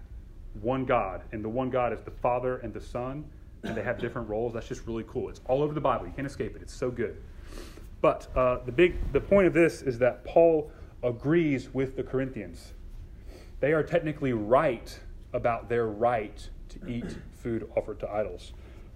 One 0.60 0.84
God. 0.84 1.22
And 1.30 1.44
the 1.44 1.48
one 1.48 1.70
God 1.70 1.92
is 1.92 2.00
the 2.00 2.10
Father 2.10 2.58
and 2.58 2.74
the 2.74 2.80
Son 2.80 3.24
and 3.64 3.76
they 3.76 3.82
have 3.82 3.98
different 3.98 4.28
roles. 4.28 4.52
That's 4.52 4.68
just 4.68 4.86
really 4.86 5.04
cool. 5.08 5.28
It's 5.28 5.40
all 5.46 5.62
over 5.62 5.74
the 5.74 5.80
Bible. 5.80 6.06
You 6.06 6.12
can't 6.12 6.26
escape 6.26 6.54
it. 6.54 6.62
It's 6.62 6.74
so 6.74 6.90
good. 6.90 7.16
But 8.00 8.28
uh, 8.36 8.58
the 8.64 8.72
big 8.72 9.12
the 9.12 9.20
point 9.20 9.46
of 9.46 9.54
this 9.54 9.82
is 9.82 9.98
that 10.00 10.24
Paul 10.24 10.70
agrees 11.02 11.72
with 11.72 11.96
the 11.96 12.02
Corinthians. 12.02 12.72
They 13.60 13.72
are 13.72 13.82
technically 13.82 14.32
right 14.32 14.98
about 15.32 15.68
their 15.68 15.86
right 15.86 16.48
to 16.68 16.86
eat 16.86 17.16
food 17.32 17.68
offered 17.76 18.00
to 18.00 18.10
idols. 18.10 18.52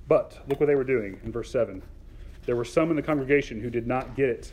But 0.09 0.39
look 0.49 0.61
what 0.61 0.67
they 0.67 0.75
were 0.75 0.85
doing 0.85 1.21
in 1.25 1.33
verse 1.33 1.51
7. 1.51 1.83
There 2.47 2.57
were 2.57 2.65
some 2.65 2.91
in 2.91 2.97
the 2.97 3.03
congregation 3.03 3.61
who 3.61 3.69
did 3.69 3.87
not 3.87 4.17
get 4.17 4.31
it, 4.31 4.53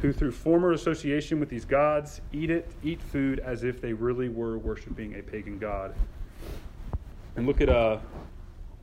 who 0.00 0.12
through 0.12 0.32
former 0.32 0.72
association 0.72 1.40
with 1.40 1.48
these 1.48 1.64
gods 1.64 2.20
eat 2.32 2.50
it, 2.50 2.70
eat 2.82 3.00
food 3.00 3.40
as 3.40 3.64
if 3.64 3.80
they 3.80 3.92
really 3.92 4.28
were 4.28 4.58
worshiping 4.58 5.18
a 5.18 5.22
pagan 5.22 5.58
god. 5.58 5.94
And 7.34 7.46
look 7.46 7.60
at 7.60 7.68
uh, 7.68 7.98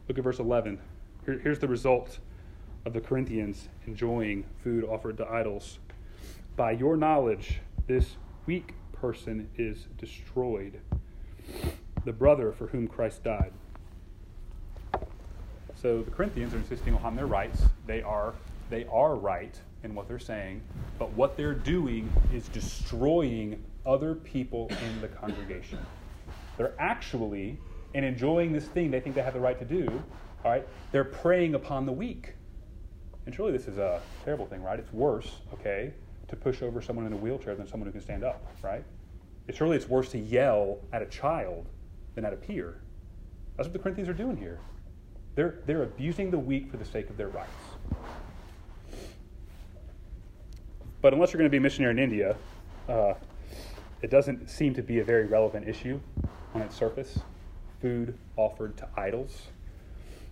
Look 0.10 0.18
at 0.18 0.24
verse 0.24 0.40
11. 0.40 0.80
Here, 1.24 1.38
here's 1.38 1.60
the 1.60 1.68
result 1.68 2.18
of 2.84 2.94
the 2.94 3.00
Corinthians 3.00 3.68
enjoying 3.86 4.44
food 4.64 4.84
offered 4.84 5.18
to 5.18 5.28
idols. 5.30 5.78
By 6.56 6.72
your 6.72 6.98
knowledge, 6.98 7.60
this 7.86 8.16
weak 8.48 8.74
person 8.92 9.52
is 9.56 9.86
destroyed, 10.00 10.82
the 12.06 12.12
brother 12.12 12.52
for 12.52 12.66
whom 12.66 12.88
Christ 12.88 13.24
died. 13.24 13.54
So 15.76 16.02
the 16.02 16.10
Corinthians 16.10 16.56
are 16.56 16.58
insisting 16.58 16.96
on 16.96 17.16
their 17.16 17.28
rights. 17.28 17.62
They 17.86 18.02
are, 18.02 18.34
they 18.72 18.86
are 18.92 19.16
right 19.16 19.56
in 19.84 19.94
what 19.94 20.08
they're 20.08 20.18
saying, 20.18 20.64
but 20.98 21.14
what 21.14 21.38
they're 21.38 21.54
doing 21.54 22.12
is 22.34 22.48
destroying 22.48 23.64
other 23.86 24.16
people 24.16 24.72
in 24.88 25.02
the 25.02 25.08
congregation. 25.08 25.78
They're 26.58 26.74
actually 26.80 27.60
and 27.94 28.06
enjoying 28.06 28.54
this 28.54 28.66
thing 28.66 28.92
they 28.92 29.00
think 29.00 29.16
they 29.16 29.22
have 29.22 29.34
the 29.34 29.40
right 29.40 29.58
to 29.60 29.66
do, 29.66 29.88
all 30.44 30.52
right, 30.52 30.68
they're 30.92 31.04
preying 31.04 31.56
upon 31.56 31.86
the 31.86 31.92
weak. 31.92 32.34
And 33.26 33.36
surely 33.36 33.52
this 33.52 33.68
is 33.68 33.78
a 33.78 34.02
terrible 34.24 34.46
thing, 34.46 34.64
right? 34.64 34.80
It's 34.80 34.92
worse, 34.94 35.38
okay, 35.54 35.94
to 36.28 36.36
push 36.36 36.62
over 36.62 36.82
someone 36.82 37.06
in 37.06 37.14
a 37.14 37.18
wheelchair 37.18 37.56
than 37.56 37.68
someone 37.68 37.88
who 37.88 37.92
can 37.92 38.02
stand 38.02 38.24
up, 38.24 38.44
right? 38.64 38.84
It's 39.48 39.58
surely 39.58 39.76
it's 39.76 39.90
worse 39.90 40.10
to 40.12 40.20
yell 40.20 40.80
at 40.94 41.02
a 41.02 41.06
child 41.08 41.68
than 42.16 42.26
at 42.26 42.34
a 42.34 42.38
peer. 42.38 42.82
That's 43.58 43.68
what 43.68 43.74
the 43.74 43.80
Corinthians 43.80 44.10
are 44.10 44.14
doing 44.14 44.38
here. 44.38 44.60
They're, 45.36 45.60
they're 45.66 45.84
abusing 45.84 46.32
the 46.32 46.40
weak 46.40 46.70
for 46.70 46.78
the 46.78 46.86
sake 46.86 47.10
of 47.10 47.18
their 47.18 47.30
rights. 47.30 47.50
But 51.02 51.14
unless 51.14 51.32
you're 51.32 51.40
going 51.40 51.50
to 51.50 51.52
be 51.52 51.58
a 51.58 51.62
missionary 51.62 51.94
in 51.94 52.00
India, 52.00 52.36
uh, 52.88 53.14
it 54.02 54.10
doesn't 54.10 54.50
seem 54.50 54.74
to 54.76 54.82
be 54.82 55.00
a 55.00 55.04
very 55.04 55.26
relevant 55.26 55.68
issue 55.68 56.00
on 56.54 56.62
its 56.62 56.76
surface 56.76 57.20
food 57.82 58.18
offered 58.36 58.78
to 58.78 58.88
idols. 58.96 59.48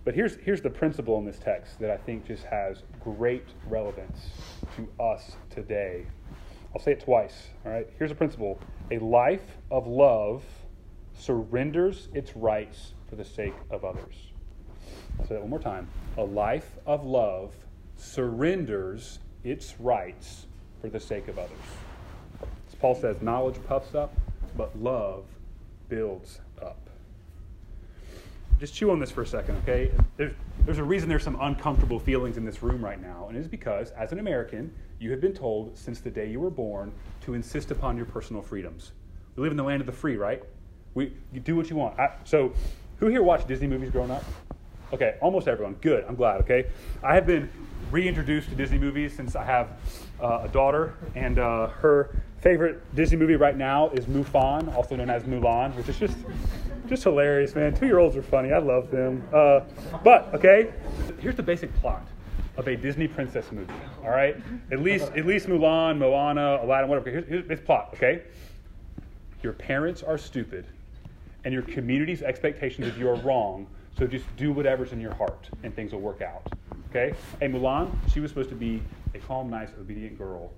But 0.04 0.14
here's, 0.14 0.36
here's 0.36 0.62
the 0.62 0.70
principle 0.70 1.18
in 1.18 1.24
this 1.24 1.38
text 1.38 1.78
that 1.80 1.90
I 1.90 1.96
think 1.96 2.26
just 2.26 2.44
has 2.44 2.82
great 3.00 3.44
relevance 3.68 4.30
to 4.76 4.88
us 5.02 5.36
today. 5.50 6.06
I'll 6.74 6.80
say 6.80 6.92
it 6.92 7.00
twice, 7.00 7.48
all 7.64 7.72
right? 7.72 7.88
Here's 7.98 8.10
a 8.10 8.14
principle 8.14 8.58
a 8.90 8.98
life 8.98 9.56
of 9.70 9.86
love 9.86 10.44
surrenders 11.18 12.08
its 12.14 12.36
rights 12.36 12.94
for 13.08 13.16
the 13.16 13.24
sake 13.24 13.54
of 13.70 13.84
others. 13.84 14.14
I'll 15.18 15.26
say 15.26 15.34
that 15.34 15.40
one 15.40 15.50
more 15.50 15.58
time. 15.58 15.88
A 16.16 16.22
life 16.22 16.70
of 16.86 17.04
love 17.04 17.52
surrenders 17.96 19.18
its 19.44 19.78
rights 19.80 20.46
for 20.80 20.88
the 20.88 21.00
sake 21.00 21.28
of 21.28 21.38
others. 21.38 21.58
As 22.68 22.74
Paul 22.76 22.94
says, 22.94 23.20
knowledge 23.20 23.56
puffs 23.66 23.94
up, 23.94 24.14
but 24.56 24.78
love 24.80 25.24
builds 25.88 26.40
just 28.58 28.74
chew 28.74 28.90
on 28.90 28.98
this 28.98 29.10
for 29.10 29.22
a 29.22 29.26
second, 29.26 29.56
okay? 29.58 29.90
There's, 30.16 30.32
there's 30.64 30.78
a 30.78 30.84
reason 30.84 31.08
there's 31.08 31.22
some 31.22 31.38
uncomfortable 31.40 31.98
feelings 31.98 32.36
in 32.36 32.44
this 32.44 32.62
room 32.62 32.84
right 32.84 33.00
now, 33.00 33.26
and 33.28 33.36
it 33.36 33.40
is 33.40 33.48
because, 33.48 33.90
as 33.92 34.12
an 34.12 34.18
American, 34.18 34.74
you 34.98 35.10
have 35.12 35.20
been 35.20 35.34
told 35.34 35.76
since 35.76 36.00
the 36.00 36.10
day 36.10 36.28
you 36.28 36.40
were 36.40 36.50
born 36.50 36.92
to 37.22 37.34
insist 37.34 37.70
upon 37.70 37.96
your 37.96 38.06
personal 38.06 38.42
freedoms. 38.42 38.92
We 39.36 39.42
live 39.42 39.52
in 39.52 39.56
the 39.56 39.62
land 39.62 39.80
of 39.80 39.86
the 39.86 39.92
free, 39.92 40.16
right? 40.16 40.42
We 40.94 41.12
you 41.32 41.40
do 41.40 41.54
what 41.54 41.70
you 41.70 41.76
want. 41.76 41.98
I, 41.98 42.10
so, 42.24 42.52
who 42.98 43.06
here 43.06 43.22
watched 43.22 43.46
Disney 43.46 43.68
movies 43.68 43.90
growing 43.90 44.10
up? 44.10 44.24
Okay, 44.92 45.16
almost 45.20 45.46
everyone. 45.46 45.74
Good. 45.74 46.04
I'm 46.08 46.16
glad. 46.16 46.40
Okay, 46.40 46.66
I 47.04 47.14
have 47.14 47.26
been 47.26 47.48
reintroduced 47.92 48.48
to 48.48 48.56
Disney 48.56 48.78
movies 48.78 49.14
since 49.14 49.36
I 49.36 49.44
have 49.44 49.68
uh, 50.20 50.40
a 50.44 50.48
daughter, 50.48 50.94
and 51.14 51.38
uh, 51.38 51.68
her 51.68 52.20
favorite 52.40 52.82
Disney 52.96 53.16
movie 53.16 53.36
right 53.36 53.56
now 53.56 53.90
is 53.90 54.06
Mufan, 54.06 54.74
also 54.74 54.96
known 54.96 55.10
as 55.10 55.22
Mulan, 55.24 55.74
which 55.76 55.88
is 55.88 55.98
just 55.98 56.16
just 56.88 57.04
hilarious, 57.04 57.54
man. 57.54 57.74
Two 57.74 57.86
year 57.86 57.98
olds 57.98 58.16
are 58.16 58.22
funny. 58.22 58.52
I 58.52 58.58
love 58.58 58.90
them. 58.90 59.26
Uh, 59.32 59.60
but, 60.02 60.34
okay, 60.34 60.72
here's 61.20 61.36
the 61.36 61.42
basic 61.42 61.74
plot 61.76 62.06
of 62.56 62.66
a 62.66 62.76
Disney 62.76 63.06
princess 63.06 63.52
movie. 63.52 63.72
All 64.02 64.10
right, 64.10 64.36
at 64.72 64.80
least 64.80 65.12
at 65.16 65.26
least 65.26 65.46
Mulan, 65.46 65.98
Moana, 65.98 66.60
Aladdin, 66.62 66.88
whatever. 66.88 67.10
Here's, 67.10 67.26
here's 67.26 67.46
this 67.46 67.60
plot. 67.60 67.90
Okay, 67.94 68.22
your 69.42 69.52
parents 69.52 70.02
are 70.02 70.18
stupid, 70.18 70.66
and 71.44 71.54
your 71.54 71.62
community's 71.62 72.22
expectations 72.22 72.86
of 72.86 72.98
you 72.98 73.08
are 73.08 73.16
wrong. 73.16 73.66
So 73.96 74.06
just 74.06 74.24
do 74.36 74.52
whatever's 74.52 74.92
in 74.92 75.00
your 75.00 75.14
heart, 75.14 75.48
and 75.64 75.74
things 75.74 75.92
will 75.92 76.00
work 76.00 76.22
out. 76.22 76.52
Okay. 76.90 77.14
Hey, 77.40 77.48
Mulan, 77.48 77.90
she 78.12 78.20
was 78.20 78.30
supposed 78.30 78.48
to 78.50 78.54
be 78.54 78.80
a 79.14 79.18
calm, 79.18 79.50
nice, 79.50 79.70
obedient 79.78 80.16
girl, 80.16 80.52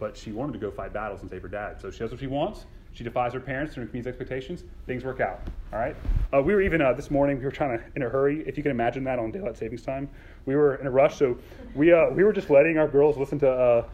but 0.00 0.16
she 0.16 0.32
wanted 0.32 0.54
to 0.54 0.58
go 0.58 0.70
fight 0.70 0.92
battles 0.92 1.20
and 1.20 1.30
save 1.30 1.42
her 1.42 1.48
dad. 1.48 1.80
So 1.80 1.90
she 1.90 2.00
does 2.00 2.10
what 2.10 2.18
she 2.18 2.26
wants. 2.26 2.64
She 2.92 3.04
defies 3.04 3.32
her 3.34 3.40
parents 3.40 3.74
and 3.74 3.82
her 3.82 3.86
community's 3.86 4.08
expectations. 4.08 4.64
Things 4.86 5.04
work 5.04 5.20
out. 5.20 5.40
All 5.72 5.78
right. 5.78 5.94
Uh, 6.34 6.42
we 6.42 6.54
were 6.54 6.62
even 6.62 6.82
uh, 6.82 6.92
this 6.92 7.10
morning. 7.10 7.38
We 7.38 7.44
were 7.44 7.52
trying 7.52 7.78
to 7.78 7.84
in 7.94 8.02
a 8.02 8.08
hurry. 8.08 8.42
If 8.48 8.56
you 8.56 8.64
can 8.64 8.72
imagine 8.72 9.04
that 9.04 9.20
on 9.20 9.30
daylight 9.30 9.56
savings 9.56 9.82
time, 9.82 10.08
we 10.46 10.56
were 10.56 10.74
in 10.76 10.86
a 10.86 10.90
rush. 10.90 11.16
So 11.16 11.38
we 11.76 11.92
uh, 11.92 12.10
we 12.10 12.24
were 12.24 12.32
just 12.32 12.50
letting 12.50 12.78
our 12.78 12.88
girls 12.88 13.16
listen 13.16 13.38
to 13.40 13.48
uh, 13.48 13.84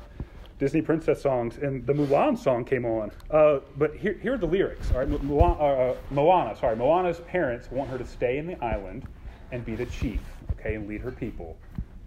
Disney 0.59 0.81
princess 0.81 1.21
songs, 1.21 1.59
and 1.59 1.87
the 1.87 1.93
Mulan 1.93 2.39
song 2.39 2.65
came 2.65 2.87
on. 2.87 3.11
Uh, 3.31 3.59
but 3.77 3.95
here, 3.95 4.15
here 4.23 4.35
are 4.35 4.39
the 4.39 4.47
lyrics. 4.47 4.91
All 4.93 4.99
right. 4.99 5.09
Mulan, 5.09 5.61
uh, 5.61 5.95
Moana. 6.11 6.57
Sorry, 6.57 6.77
Moana's 6.77 7.21
parents 7.21 7.71
want 7.71 7.91
her 7.91 7.99
to 7.99 8.07
stay 8.07 8.39
in 8.39 8.47
the 8.47 8.63
island 8.65 9.05
and 9.53 9.65
be 9.65 9.75
the 9.75 9.87
chief. 9.87 10.21
Okay, 10.59 10.75
and 10.75 10.89
lead 10.89 11.03
her 11.03 11.11
people. 11.11 11.59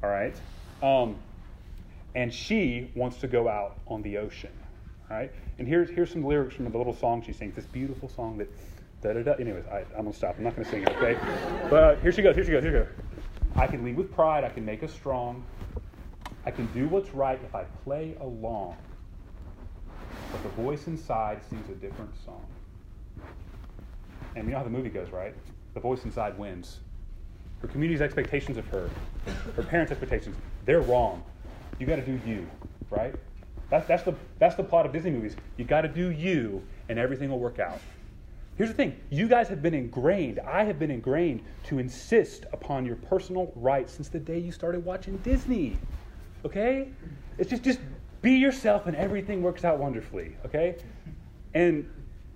All 0.02 0.10
right. 0.10 0.36
Um, 0.82 1.18
and 2.16 2.34
she 2.34 2.92
wants 2.96 3.18
to 3.18 3.28
go 3.28 3.48
out 3.48 3.78
on 3.88 4.02
the 4.02 4.18
ocean. 4.18 4.52
Right. 5.10 5.32
And 5.58 5.68
here's, 5.68 5.90
here's 5.90 6.12
some 6.12 6.24
lyrics 6.24 6.56
from 6.56 6.70
the 6.70 6.78
little 6.78 6.96
song 6.96 7.24
she 7.24 7.34
sings, 7.34 7.56
this 7.56 7.66
beautiful 7.66 8.10
song 8.10 8.38
that, 8.38 8.48
da 9.02 9.14
da 9.14 9.24
da. 9.24 9.34
Anyways, 9.34 9.66
I, 9.66 9.84
am 9.98 10.06
to 10.06 10.14
stop. 10.14 10.36
I'm 10.38 10.44
not 10.44 10.56
to 10.56 10.64
sing 10.66 10.84
it, 10.84 10.90
okay? 10.90 11.18
But 11.70 12.00
here 12.02 12.12
she 12.12 12.22
goes, 12.22 12.36
here 12.36 12.46
she 12.46 12.52
goes, 12.52 12.64
here 12.64 12.72
she 12.72 12.78
goes. 12.78 13.56
I 13.56 13.66
can 13.66 13.84
lead 13.84 13.98
with 13.98 14.14
pride, 14.14 14.44
I 14.44 14.50
can 14.50 14.66
make 14.66 14.84
us 14.84 14.94
strong. 14.94 15.44
I 16.46 16.52
can 16.52 16.68
do 16.68 16.88
what's 16.88 17.14
right 17.14 17.40
if 17.44 17.56
I 17.56 17.64
play 17.84 18.16
along. 18.22 18.78
But 20.32 20.44
the 20.44 20.50
voice 20.50 20.88
inside 20.88 21.42
sings 21.50 21.70
a 21.70 21.74
different 21.74 22.12
song. 22.24 22.46
And 24.36 24.46
you 24.46 24.52
know 24.52 24.60
how 24.60 24.64
the 24.64 24.70
movie 24.70 24.90
goes, 24.90 25.10
right? 25.10 25.34
The 25.74 25.80
voice 25.80 26.06
inside 26.06 26.38
wins. 26.38 26.80
Her 27.62 27.68
community's 27.68 28.02
expectations 28.02 28.58
of 28.58 28.68
her, 28.68 28.90
her 29.56 29.64
parents' 29.64 29.92
expectations, 29.92 30.36
they're 30.66 30.82
wrong. 30.82 31.24
You 31.80 31.86
got 31.86 31.96
to 31.96 32.02
do 32.02 32.20
you, 32.30 32.46
right? 32.90 33.16
That's, 33.70 33.88
that's, 33.88 34.04
the, 34.04 34.14
that's 34.38 34.56
the 34.56 34.64
plot 34.64 34.86
of 34.86 34.92
Disney 34.92 35.12
movies. 35.12 35.36
You 35.58 35.66
got 35.66 35.82
to 35.82 35.88
do 35.88 36.10
you, 36.10 36.62
and 36.90 37.00
everything 37.00 37.30
will 37.30 37.40
work 37.40 37.60
out. 37.60 37.80
Here's 38.58 38.70
the 38.70 38.76
thing 38.76 39.00
you 39.10 39.30
guys 39.30 39.48
have 39.48 39.62
been 39.62 39.74
ingrained, 39.74 40.40
I 40.40 40.66
have 40.66 40.78
been 40.78 40.92
ingrained 40.92 41.44
to 41.66 41.80
insist 41.80 42.46
upon 42.52 42.86
your 42.86 42.98
personal 42.98 43.54
rights 43.56 43.94
since 43.94 44.10
the 44.10 44.20
day 44.20 44.38
you 44.38 44.52
started 44.52 44.84
watching 44.84 45.16
Disney. 45.18 45.78
Okay? 46.44 46.90
It's 47.38 47.50
just, 47.50 47.64
just 47.64 47.80
be 48.22 48.34
yourself 48.34 48.88
and 48.88 48.98
everything 48.98 49.42
works 49.42 49.64
out 49.64 49.78
wonderfully. 49.78 50.36
Okay? 50.46 50.76
And, 51.54 51.90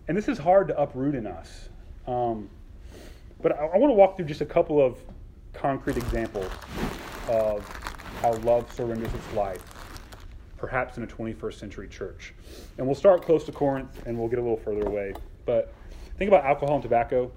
and 0.08 0.16
this 0.16 0.30
is 0.30 0.38
hard 0.38 0.70
to 0.70 0.82
uproot 0.82 1.16
in 1.16 1.28
us. 1.28 1.68
Um, 2.08 2.50
but 3.42 3.52
I, 3.52 3.66
I 3.66 3.78
want 3.78 3.92
to 3.92 3.96
walk 3.96 4.16
through 4.16 4.26
just 4.26 4.42
a 4.42 4.46
couple 4.46 4.82
of 4.82 5.00
concrete 5.52 5.98
examples 5.98 6.50
of 7.28 7.70
how 8.24 8.34
love 8.40 8.72
surrenders 8.74 9.14
its 9.14 9.34
life 9.34 9.62
perhaps 10.64 10.96
in 10.96 11.04
a 11.04 11.08
21st 11.08 11.56
century 11.56 11.90
church. 11.90 12.34
And 12.78 12.88
we'll 12.88 12.96
start 12.96 13.22
close 13.22 13.44
to 13.44 13.52
Corinth 13.52 14.02
and 14.06 14.18
we'll 14.18 14.30
get 14.30 14.40
a 14.40 14.42
little 14.42 14.56
further 14.56 14.88
away. 14.88 15.14
But 15.46 15.74
think 16.18 16.30
about 16.30 16.46
alcohol 16.46 16.76
and 16.76 16.82
tobacco. 16.82 17.30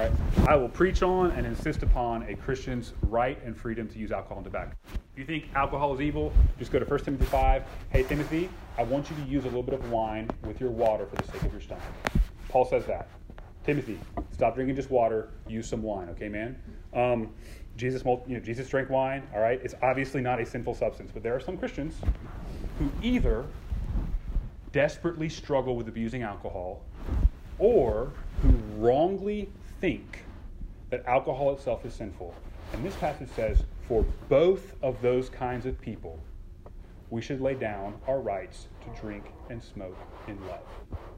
Right? 0.00 0.10
I 0.48 0.56
will 0.56 0.68
preach 0.68 1.00
on 1.00 1.30
and 1.30 1.46
insist 1.46 1.84
upon 1.84 2.24
a 2.24 2.34
Christian's 2.34 2.92
right 3.02 3.40
and 3.44 3.56
freedom 3.56 3.86
to 3.86 3.98
use 4.00 4.10
alcohol 4.10 4.38
and 4.38 4.44
tobacco. 4.44 4.72
If 4.84 5.18
you 5.20 5.24
think 5.24 5.44
alcohol 5.54 5.94
is 5.94 6.00
evil, 6.00 6.32
just 6.58 6.72
go 6.72 6.80
to 6.80 6.84
1 6.84 7.04
Timothy 7.04 7.26
5. 7.26 7.62
Hey, 7.90 8.02
Timothy, 8.02 8.50
I 8.76 8.82
want 8.82 9.08
you 9.10 9.16
to 9.16 9.22
use 9.22 9.44
a 9.44 9.46
little 9.46 9.62
bit 9.62 9.74
of 9.74 9.88
wine 9.92 10.28
with 10.42 10.60
your 10.60 10.70
water 10.70 11.06
for 11.06 11.14
the 11.14 11.24
sake 11.30 11.42
of 11.44 11.52
your 11.52 11.60
stomach. 11.60 11.84
Paul 12.48 12.64
says 12.64 12.84
that. 12.86 13.08
Timothy, 13.64 13.98
stop 14.32 14.56
drinking 14.56 14.74
just 14.74 14.90
water, 14.90 15.30
use 15.46 15.68
some 15.68 15.82
wine, 15.82 16.08
okay, 16.08 16.28
man? 16.28 16.60
Um, 16.92 17.32
Jesus, 17.76 18.02
you 18.04 18.34
know, 18.34 18.40
Jesus 18.40 18.68
drank 18.68 18.90
wine, 18.90 19.22
all 19.34 19.40
right? 19.40 19.60
It's 19.62 19.74
obviously 19.82 20.20
not 20.20 20.40
a 20.40 20.46
sinful 20.46 20.74
substance, 20.74 21.10
but 21.12 21.22
there 21.22 21.34
are 21.34 21.40
some 21.40 21.58
Christians 21.58 21.96
who 22.78 22.90
either 23.02 23.44
desperately 24.72 25.28
struggle 25.28 25.76
with 25.76 25.88
abusing 25.88 26.22
alcohol 26.22 26.82
or 27.58 28.12
who 28.42 28.50
wrongly 28.78 29.48
think 29.80 30.24
that 30.90 31.04
alcohol 31.06 31.52
itself 31.52 31.84
is 31.84 31.94
sinful. 31.94 32.34
And 32.72 32.84
this 32.84 32.94
passage 32.96 33.28
says, 33.34 33.62
for 33.88 34.04
both 34.28 34.74
of 34.82 35.00
those 35.00 35.28
kinds 35.28 35.66
of 35.66 35.80
people, 35.80 36.18
we 37.10 37.22
should 37.22 37.40
lay 37.40 37.54
down 37.54 37.94
our 38.08 38.20
rights 38.20 38.66
to 38.82 39.00
drink 39.00 39.24
and 39.48 39.62
smoke 39.62 39.96
in 40.26 40.38
love. 40.46 41.15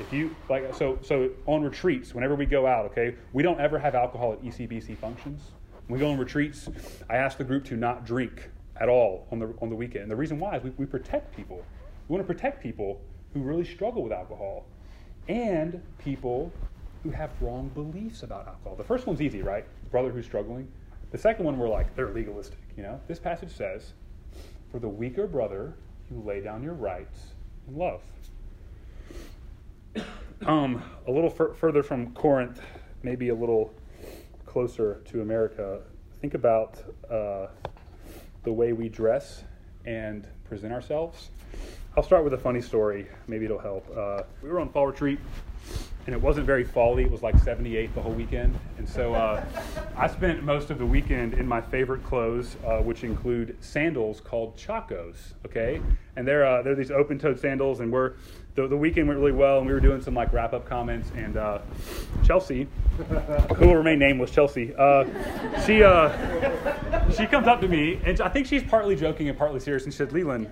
If 0.00 0.12
you 0.12 0.34
like, 0.48 0.74
so 0.74 0.98
so 1.02 1.30
on 1.46 1.62
retreats, 1.62 2.14
whenever 2.14 2.34
we 2.34 2.46
go 2.46 2.66
out, 2.66 2.86
okay, 2.86 3.16
we 3.32 3.42
don't 3.42 3.60
ever 3.60 3.78
have 3.78 3.94
alcohol 3.94 4.32
at 4.32 4.42
ECBC 4.42 4.96
functions. 4.98 5.42
When 5.86 5.98
we 5.98 6.04
go 6.04 6.10
on 6.10 6.18
retreats, 6.18 6.68
I 7.08 7.16
ask 7.16 7.38
the 7.38 7.44
group 7.44 7.64
to 7.66 7.76
not 7.76 8.04
drink 8.04 8.50
at 8.76 8.88
all 8.88 9.26
on 9.32 9.38
the, 9.38 9.54
on 9.60 9.70
the 9.70 9.74
weekend. 9.74 10.02
And 10.02 10.10
the 10.10 10.16
reason 10.16 10.38
why 10.38 10.56
is 10.56 10.62
we, 10.62 10.70
we 10.76 10.86
protect 10.86 11.34
people. 11.34 11.64
We 12.08 12.14
want 12.14 12.26
to 12.26 12.32
protect 12.32 12.62
people 12.62 13.00
who 13.34 13.40
really 13.40 13.64
struggle 13.64 14.02
with 14.02 14.12
alcohol 14.12 14.66
and 15.28 15.82
people 15.98 16.52
who 17.02 17.10
have 17.10 17.30
wrong 17.40 17.68
beliefs 17.74 18.22
about 18.22 18.46
alcohol. 18.46 18.76
The 18.76 18.84
first 18.84 19.06
one's 19.06 19.20
easy, 19.20 19.42
right? 19.42 19.64
The 19.84 19.90
brother 19.90 20.10
who's 20.10 20.26
struggling. 20.26 20.68
The 21.10 21.18
second 21.18 21.44
one, 21.44 21.58
we're 21.58 21.68
like, 21.68 21.94
they're 21.96 22.10
legalistic, 22.10 22.58
you 22.76 22.82
know? 22.82 23.00
This 23.08 23.18
passage 23.18 23.50
says, 23.50 23.92
for 24.70 24.78
the 24.78 24.88
weaker 24.88 25.26
brother, 25.26 25.74
you 26.10 26.22
lay 26.24 26.40
down 26.40 26.62
your 26.62 26.74
rights 26.74 27.34
in 27.66 27.76
love. 27.76 28.02
Um, 30.46 30.82
a 31.06 31.10
little 31.10 31.30
f- 31.30 31.56
further 31.58 31.82
from 31.82 32.12
Corinth, 32.14 32.60
maybe 33.02 33.28
a 33.30 33.34
little 33.34 33.74
closer 34.46 35.02
to 35.06 35.20
America, 35.20 35.80
think 36.20 36.34
about 36.34 36.82
uh, 37.10 37.48
the 38.44 38.52
way 38.52 38.72
we 38.72 38.88
dress 38.88 39.44
and 39.84 40.26
present 40.44 40.72
ourselves. 40.72 41.30
I'll 41.96 42.02
start 42.02 42.24
with 42.24 42.34
a 42.34 42.38
funny 42.38 42.60
story. 42.60 43.08
Maybe 43.26 43.44
it'll 43.44 43.58
help. 43.58 43.86
Uh, 43.96 44.22
we 44.42 44.48
were 44.48 44.60
on 44.60 44.70
fall 44.70 44.86
retreat, 44.86 45.18
and 46.08 46.14
it 46.14 46.22
wasn't 46.22 46.46
very 46.46 46.64
fally. 46.64 47.04
It 47.04 47.10
was 47.10 47.22
like 47.22 47.38
78 47.38 47.94
the 47.94 48.00
whole 48.00 48.14
weekend. 48.14 48.58
And 48.78 48.88
so 48.88 49.12
uh, 49.12 49.44
I 49.94 50.06
spent 50.06 50.42
most 50.42 50.70
of 50.70 50.78
the 50.78 50.86
weekend 50.86 51.34
in 51.34 51.46
my 51.46 51.60
favorite 51.60 52.02
clothes, 52.02 52.56
uh, 52.64 52.78
which 52.78 53.04
include 53.04 53.58
sandals 53.60 54.22
called 54.22 54.56
Chacos. 54.56 55.34
Okay, 55.44 55.82
and 56.16 56.26
they're 56.26 56.46
uh, 56.46 56.62
they're 56.62 56.74
these 56.74 56.90
open-toed 56.90 57.38
sandals, 57.38 57.80
and 57.80 57.92
we're 57.92 58.14
the, 58.54 58.66
the 58.66 58.76
weekend 58.76 59.06
went 59.06 59.20
really 59.20 59.32
well, 59.32 59.58
and 59.58 59.66
we 59.66 59.72
were 59.74 59.80
doing 59.80 60.00
some 60.00 60.14
like 60.14 60.32
wrap-up 60.32 60.66
comments. 60.66 61.12
And 61.14 61.36
uh, 61.36 61.58
Chelsea, 62.24 62.66
who 63.56 63.66
will 63.66 63.76
remain 63.76 63.98
nameless, 63.98 64.30
Chelsea, 64.30 64.74
uh, 64.78 65.04
she 65.66 65.82
uh, 65.82 67.10
she 67.10 67.26
comes 67.26 67.46
up 67.46 67.60
to 67.60 67.68
me, 67.68 68.00
and 68.06 68.18
I 68.22 68.30
think 68.30 68.46
she's 68.46 68.62
partly 68.62 68.96
joking 68.96 69.28
and 69.28 69.36
partly 69.36 69.60
serious, 69.60 69.84
and 69.84 69.92
she 69.92 69.98
said, 69.98 70.12
"Leland." 70.12 70.50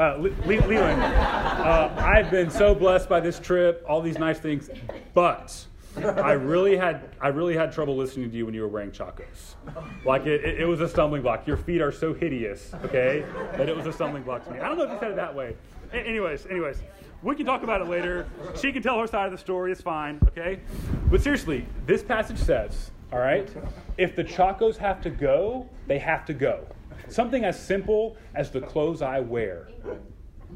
Uh, 0.00 0.16
Le- 0.18 0.66
Leland, 0.66 1.02
uh, 1.02 1.94
I've 1.98 2.30
been 2.30 2.50
so 2.50 2.74
blessed 2.74 3.06
by 3.06 3.20
this 3.20 3.38
trip, 3.38 3.84
all 3.86 4.00
these 4.00 4.18
nice 4.18 4.38
things, 4.38 4.70
but 5.12 5.66
I 5.94 6.32
really 6.32 6.74
had 6.74 7.10
I 7.20 7.28
really 7.28 7.54
had 7.54 7.70
trouble 7.70 7.98
listening 7.98 8.30
to 8.30 8.36
you 8.38 8.46
when 8.46 8.54
you 8.54 8.62
were 8.62 8.68
wearing 8.68 8.92
chacos. 8.92 9.56
Like 10.06 10.24
it, 10.24 10.42
it, 10.42 10.60
it, 10.60 10.64
was 10.64 10.80
a 10.80 10.88
stumbling 10.88 11.20
block. 11.20 11.46
Your 11.46 11.58
feet 11.58 11.82
are 11.82 11.92
so 11.92 12.14
hideous, 12.14 12.72
okay, 12.86 13.26
that 13.58 13.68
it 13.68 13.76
was 13.76 13.84
a 13.84 13.92
stumbling 13.92 14.22
block 14.22 14.42
to 14.46 14.52
me. 14.52 14.60
I 14.60 14.68
don't 14.68 14.78
know 14.78 14.84
if 14.84 14.90
you 14.90 14.98
said 15.00 15.10
it 15.10 15.16
that 15.16 15.34
way. 15.34 15.54
A- 15.92 15.96
anyways, 15.96 16.46
anyways, 16.46 16.80
we 17.22 17.36
can 17.36 17.44
talk 17.44 17.62
about 17.62 17.82
it 17.82 17.88
later. 17.88 18.26
She 18.58 18.72
can 18.72 18.82
tell 18.82 18.98
her 18.98 19.06
side 19.06 19.26
of 19.26 19.32
the 19.32 19.38
story. 19.38 19.70
It's 19.70 19.82
fine, 19.82 20.18
okay. 20.28 20.60
But 21.10 21.20
seriously, 21.20 21.66
this 21.84 22.02
passage 22.02 22.38
says, 22.38 22.90
all 23.12 23.18
right, 23.18 23.50
if 23.98 24.16
the 24.16 24.24
chacos 24.24 24.78
have 24.78 25.02
to 25.02 25.10
go, 25.10 25.68
they 25.88 25.98
have 25.98 26.24
to 26.24 26.32
go. 26.32 26.64
Something 27.10 27.44
as 27.44 27.60
simple 27.60 28.16
as 28.34 28.50
the 28.50 28.60
clothes 28.60 29.02
I 29.02 29.20
wear. 29.20 29.68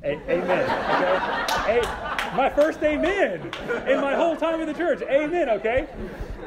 A- 0.02 0.18
amen. 0.30 0.64
Okay? 0.64 1.80
A- 1.80 2.14
my 2.36 2.50
first 2.50 2.82
amen 2.82 3.50
in 3.88 4.00
my 4.00 4.14
whole 4.14 4.36
time 4.36 4.60
in 4.60 4.66
the 4.66 4.74
church. 4.74 5.02
Amen, 5.02 5.48
okay? 5.50 5.86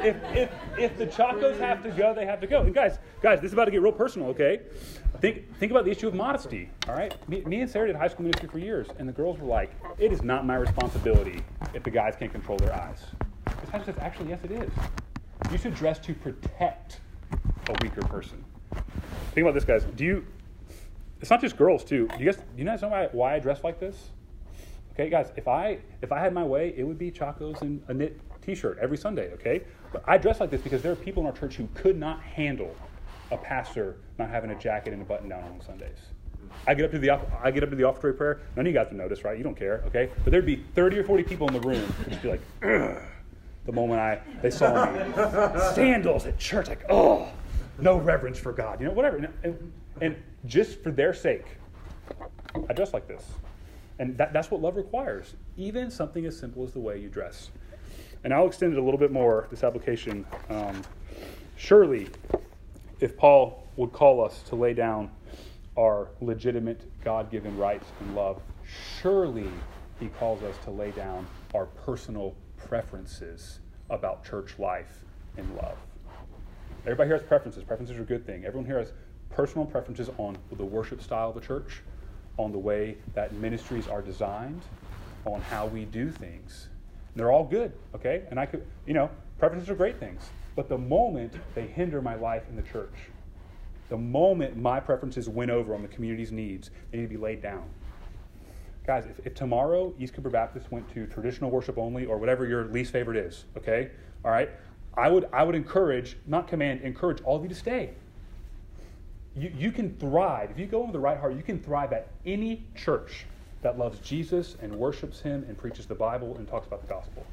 If, 0.01 0.15
if, 0.35 0.51
if 0.77 0.97
the 0.97 1.07
chacos 1.07 1.57
have 1.59 1.81
to 1.83 1.91
go, 1.91 2.13
they 2.13 2.25
have 2.25 2.41
to 2.41 2.47
go. 2.47 2.61
And 2.61 2.73
guys, 2.73 2.99
guys, 3.21 3.39
this 3.39 3.49
is 3.49 3.53
about 3.53 3.65
to 3.65 3.71
get 3.71 3.81
real 3.81 3.93
personal, 3.93 4.27
okay? 4.29 4.61
Think, 5.21 5.57
think 5.57 5.71
about 5.71 5.85
the 5.85 5.91
issue 5.91 6.07
of 6.07 6.13
modesty, 6.13 6.69
all 6.87 6.95
right? 6.95 7.15
Me, 7.29 7.41
me 7.45 7.61
and 7.61 7.69
Sarah 7.69 7.87
did 7.87 7.95
high 7.95 8.09
school 8.09 8.23
ministry 8.23 8.49
for 8.49 8.59
years, 8.59 8.87
and 8.99 9.07
the 9.07 9.13
girls 9.13 9.39
were 9.39 9.47
like, 9.47 9.71
it 9.97 10.11
is 10.11 10.21
not 10.21 10.45
my 10.45 10.55
responsibility 10.55 11.41
if 11.73 11.83
the 11.83 11.89
guys 11.91 12.15
can't 12.19 12.31
control 12.31 12.57
their 12.57 12.75
eyes. 12.75 13.03
Passage 13.71 13.85
says, 13.85 13.95
actually, 13.99 14.29
yes, 14.29 14.39
it 14.43 14.51
is. 14.51 14.69
You 15.51 15.57
should 15.57 15.73
dress 15.73 15.99
to 15.99 16.13
protect 16.13 16.99
a 17.69 17.73
weaker 17.81 18.01
person. 18.01 18.43
Think 18.71 19.45
about 19.45 19.53
this, 19.53 19.65
guys. 19.65 19.83
Do 19.95 20.03
you? 20.03 20.25
It's 21.21 21.29
not 21.29 21.41
just 21.41 21.57
girls 21.57 21.83
too. 21.83 22.07
Do 22.17 22.23
you 22.23 22.31
guys? 22.31 22.37
Do 22.37 22.43
you 22.57 22.65
guys 22.65 22.81
know 22.81 22.89
why, 22.89 23.09
why 23.11 23.35
I 23.35 23.39
dress 23.39 23.63
like 23.63 23.79
this? 23.79 24.11
Okay, 24.93 25.09
guys. 25.09 25.31
If 25.35 25.47
I 25.47 25.79
if 26.01 26.11
I 26.11 26.19
had 26.19 26.33
my 26.33 26.43
way, 26.43 26.73
it 26.75 26.83
would 26.83 26.97
be 26.97 27.11
chacos 27.11 27.61
and 27.61 27.81
a 27.87 27.93
knit 27.93 28.19
T-shirt 28.41 28.77
every 28.81 28.97
Sunday. 28.97 29.31
Okay, 29.33 29.63
but 29.91 30.03
I 30.07 30.17
dress 30.17 30.39
like 30.39 30.49
this 30.49 30.61
because 30.61 30.81
there 30.81 30.91
are 30.91 30.95
people 30.95 31.21
in 31.21 31.27
our 31.27 31.33
church 31.33 31.55
who 31.55 31.67
could 31.75 31.97
not 31.97 32.21
handle 32.21 32.75
a 33.31 33.37
pastor 33.37 33.97
not 34.17 34.29
having 34.29 34.51
a 34.51 34.55
jacket 34.55 34.93
and 34.93 35.01
a 35.01 35.05
button 35.05 35.29
down 35.29 35.43
on 35.43 35.61
Sundays. 35.61 35.97
I 36.65 36.73
get 36.73 36.85
up 36.85 36.91
to 36.91 36.99
the 36.99 37.11
I 37.11 37.51
get 37.51 37.63
up 37.63 37.69
to 37.69 37.75
the 37.75 37.83
offertory 37.83 38.13
prayer. 38.13 38.41
None 38.55 38.65
of 38.65 38.71
you 38.71 38.77
guys 38.77 38.87
would 38.89 38.97
notice, 38.97 39.23
right? 39.23 39.37
You 39.37 39.43
don't 39.43 39.57
care, 39.57 39.83
okay? 39.87 40.09
But 40.23 40.31
there'd 40.31 40.45
be 40.45 40.63
30 40.75 40.99
or 40.99 41.03
40 41.03 41.23
people 41.23 41.47
in 41.47 41.53
the 41.53 41.59
room 41.61 41.81
who'd 41.81 42.09
just 42.09 42.21
be 42.21 42.29
like, 42.29 42.41
Ugh. 42.63 43.01
the 43.65 43.71
moment 43.71 43.99
I 43.99 44.19
they 44.41 44.49
saw 44.49 44.91
me. 44.91 44.99
Sandals 45.75 46.25
at 46.25 46.37
church, 46.37 46.67
like, 46.67 46.85
oh, 46.89 47.29
no 47.79 47.97
reverence 47.97 48.39
for 48.39 48.51
God, 48.51 48.79
you 48.79 48.87
know, 48.87 48.93
whatever. 48.93 49.17
And, 49.43 49.73
and 50.01 50.15
just 50.45 50.81
for 50.81 50.91
their 50.91 51.13
sake, 51.13 51.45
I 52.69 52.73
dress 52.73 52.93
like 52.93 53.07
this. 53.07 53.23
And 53.99 54.17
that, 54.17 54.33
that's 54.33 54.51
what 54.51 54.61
love 54.61 54.75
requires, 54.75 55.33
even 55.57 55.89
something 55.89 56.25
as 56.25 56.37
simple 56.37 56.63
as 56.63 56.71
the 56.71 56.79
way 56.79 56.99
you 56.99 57.09
dress. 57.09 57.49
And 58.23 58.33
I'll 58.33 58.47
extend 58.47 58.73
it 58.73 58.79
a 58.79 58.83
little 58.83 58.99
bit 58.99 59.11
more, 59.11 59.47
this 59.49 59.63
application. 59.63 60.25
Um, 60.49 60.81
surely, 61.55 62.09
if 62.99 63.17
Paul 63.17 63.67
would 63.75 63.93
call 63.93 64.23
us 64.23 64.41
to 64.49 64.55
lay 64.55 64.73
down 64.73 65.11
our 65.77 66.09
legitimate 66.21 66.81
God 67.03 67.31
given 67.31 67.57
rights 67.57 67.85
and 67.99 68.15
love, 68.15 68.41
surely 69.01 69.49
he 69.99 70.07
calls 70.07 70.43
us 70.43 70.55
to 70.65 70.71
lay 70.71 70.91
down 70.91 71.27
our 71.53 71.65
personal 71.65 72.35
preferences 72.57 73.59
about 73.89 74.25
church 74.25 74.59
life 74.59 75.05
and 75.37 75.55
love. 75.55 75.77
Everybody 76.87 77.09
here 77.09 77.17
has 77.17 77.27
preferences. 77.27 77.65
Preferences 77.65 77.97
are 77.97 78.03
a 78.03 78.05
good 78.05 78.25
thing. 78.25 78.45
Everyone 78.45 78.65
here 78.65 78.79
has 78.79 78.93
personal 79.29 79.65
preferences 79.65 80.09
on 80.17 80.37
the 80.53 80.63
worship 80.63 81.01
style 81.01 81.27
of 81.27 81.35
the 81.35 81.41
church, 81.41 81.81
on 82.37 82.53
the 82.53 82.57
way 82.57 82.95
that 83.13 83.33
ministries 83.33 83.89
are 83.89 84.01
designed, 84.01 84.61
on 85.25 85.41
how 85.41 85.65
we 85.65 85.83
do 85.83 86.09
things. 86.09 86.69
And 87.13 87.19
they're 87.19 87.29
all 87.29 87.43
good, 87.43 87.73
okay? 87.93 88.23
And 88.29 88.39
I 88.39 88.45
could, 88.45 88.65
you 88.85 88.93
know, 88.93 89.09
preferences 89.37 89.69
are 89.69 89.75
great 89.75 89.99
things. 89.99 90.29
But 90.55 90.69
the 90.69 90.77
moment 90.77 91.33
they 91.55 91.67
hinder 91.67 92.01
my 92.01 92.15
life 92.15 92.43
in 92.47 92.55
the 92.55 92.61
church, 92.61 92.95
the 93.89 93.97
moment 93.97 94.55
my 94.55 94.79
preferences 94.79 95.27
win 95.27 95.49
over 95.49 95.75
on 95.75 95.81
the 95.81 95.89
community's 95.89 96.31
needs, 96.31 96.71
they 96.91 96.99
need 96.99 97.03
to 97.03 97.09
be 97.09 97.17
laid 97.17 97.41
down. 97.41 97.65
Guys, 98.85 99.05
if, 99.07 99.27
if 99.27 99.35
tomorrow 99.35 99.93
East 99.99 100.13
Cooper 100.13 100.29
Baptist 100.29 100.71
went 100.71 100.89
to 100.93 101.05
traditional 101.07 101.51
worship 101.51 101.77
only 101.77 102.05
or 102.05 102.17
whatever 102.17 102.47
your 102.47 102.63
least 102.67 102.93
favorite 102.93 103.17
is, 103.17 103.43
okay? 103.57 103.91
All 104.23 104.31
right? 104.31 104.49
I 104.97 105.09
would, 105.09 105.29
I 105.31 105.43
would 105.43 105.55
encourage, 105.55 106.17
not 106.25 106.47
command, 106.47 106.81
encourage 106.81 107.21
all 107.21 107.35
of 107.35 107.43
you 107.43 107.49
to 107.49 107.55
stay 107.55 107.91
you, 109.37 109.53
you 109.57 109.71
can 109.71 109.95
thrive. 109.97 110.51
If 110.51 110.59
you 110.59 110.65
go 110.65 110.81
with 110.81 110.93
the 110.93 110.99
right 110.99 111.17
heart, 111.17 111.35
you 111.35 111.43
can 111.43 111.59
thrive 111.59 111.93
at 111.93 112.09
any 112.25 112.63
church 112.75 113.25
that 113.61 113.77
loves 113.77 113.99
Jesus 113.99 114.55
and 114.61 114.73
worships 114.75 115.21
him 115.21 115.45
and 115.47 115.57
preaches 115.57 115.85
the 115.85 115.95
Bible 115.95 116.35
and 116.37 116.47
talks 116.47 116.67
about 116.67 116.81
the 116.81 116.87
gospel. 116.87 117.25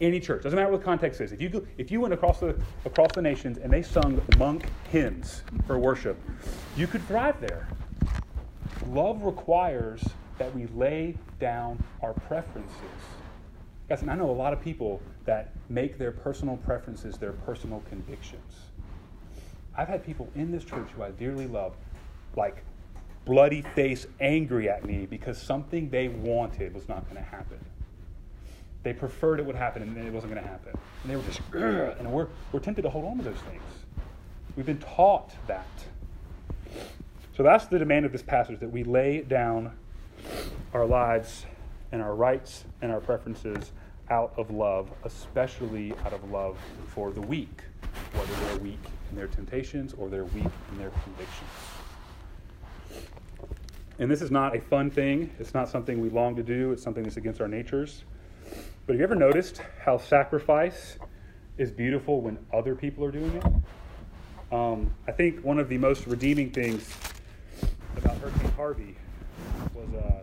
Any 0.00 0.20
church. 0.20 0.42
Doesn't 0.42 0.56
matter 0.56 0.70
what 0.70 0.80
the 0.80 0.84
context 0.84 1.20
is. 1.20 1.32
If 1.32 1.40
you, 1.40 1.48
go, 1.48 1.66
if 1.78 1.90
you 1.90 2.00
went 2.00 2.14
across 2.14 2.40
the, 2.40 2.56
across 2.84 3.12
the 3.12 3.22
nations 3.22 3.58
and 3.58 3.72
they 3.72 3.82
sung 3.82 4.20
monk 4.36 4.64
hymns 4.90 5.42
for 5.66 5.78
worship, 5.78 6.18
you 6.76 6.86
could 6.86 7.06
thrive 7.06 7.40
there. 7.40 7.68
Love 8.88 9.22
requires 9.22 10.02
that 10.38 10.52
we 10.54 10.66
lay 10.68 11.16
down 11.38 11.82
our 12.02 12.14
preferences. 12.14 12.72
Guys, 13.88 14.02
and 14.02 14.10
I 14.10 14.14
know 14.14 14.30
a 14.30 14.32
lot 14.32 14.52
of 14.52 14.60
people 14.60 15.00
that 15.24 15.50
make 15.68 15.98
their 15.98 16.12
personal 16.12 16.56
preferences 16.58 17.18
their 17.18 17.32
personal 17.32 17.82
convictions. 17.88 18.54
I've 19.76 19.88
had 19.88 20.04
people 20.04 20.28
in 20.34 20.50
this 20.50 20.64
church 20.64 20.88
who 20.94 21.02
I 21.02 21.10
dearly 21.10 21.46
love, 21.46 21.74
like 22.36 22.64
bloody 23.24 23.62
face 23.74 24.06
angry 24.20 24.68
at 24.68 24.84
me 24.84 25.06
because 25.06 25.40
something 25.40 25.90
they 25.90 26.08
wanted 26.08 26.74
was 26.74 26.88
not 26.88 27.04
going 27.04 27.16
to 27.16 27.28
happen. 27.28 27.58
They 28.82 28.92
preferred 28.92 29.38
it 29.38 29.46
would 29.46 29.56
happen 29.56 29.82
and 29.82 29.96
it 29.96 30.12
wasn't 30.12 30.32
going 30.32 30.42
to 30.44 30.50
happen. 30.50 30.72
And 31.02 31.10
they 31.10 31.16
were 31.16 31.22
just, 31.22 31.40
and 31.52 32.12
we're, 32.12 32.26
we're 32.50 32.60
tempted 32.60 32.82
to 32.82 32.90
hold 32.90 33.04
on 33.04 33.18
to 33.18 33.24
those 33.24 33.38
things. 33.48 33.62
We've 34.56 34.66
been 34.66 34.80
taught 34.80 35.32
that. 35.46 35.66
So 37.36 37.42
that's 37.42 37.66
the 37.66 37.78
demand 37.78 38.06
of 38.06 38.12
this 38.12 38.22
passage 38.22 38.60
that 38.60 38.70
we 38.70 38.84
lay 38.84 39.22
down 39.22 39.72
our 40.74 40.84
lives 40.84 41.46
and 41.92 42.02
our 42.02 42.14
rights 42.14 42.64
and 42.80 42.90
our 42.90 43.00
preferences 43.00 43.72
out 44.10 44.32
of 44.36 44.50
love, 44.50 44.90
especially 45.04 45.94
out 46.04 46.12
of 46.12 46.30
love 46.30 46.58
for 46.88 47.10
the 47.10 47.20
weak, 47.20 47.62
whether 48.14 48.34
they're 48.46 48.58
weak 48.58 48.84
in 49.10 49.16
their 49.16 49.28
temptations 49.28 49.94
or 49.94 50.08
they're 50.08 50.24
weak 50.24 50.44
in 50.72 50.78
their 50.78 50.90
convictions. 51.04 51.50
And 53.98 54.10
this 54.10 54.22
is 54.22 54.30
not 54.30 54.56
a 54.56 54.60
fun 54.60 54.90
thing. 54.90 55.30
It's 55.38 55.54
not 55.54 55.68
something 55.68 56.00
we 56.00 56.08
long 56.08 56.34
to 56.36 56.42
do. 56.42 56.72
It's 56.72 56.82
something 56.82 57.04
that's 57.04 57.18
against 57.18 57.40
our 57.40 57.48
natures. 57.48 58.04
But 58.86 58.94
have 58.94 58.98
you 58.98 59.04
ever 59.04 59.14
noticed 59.14 59.60
how 59.84 59.98
sacrifice 59.98 60.98
is 61.56 61.70
beautiful 61.70 62.20
when 62.20 62.38
other 62.52 62.74
people 62.74 63.04
are 63.04 63.12
doing 63.12 63.32
it? 63.36 63.44
Um, 64.52 64.92
I 65.06 65.12
think 65.12 65.40
one 65.44 65.58
of 65.58 65.68
the 65.68 65.78
most 65.78 66.06
redeeming 66.06 66.50
things 66.50 66.94
about 67.96 68.18
Hurricane 68.18 68.50
Harvey 68.52 68.96
was 69.74 69.88
uh, 69.94 70.22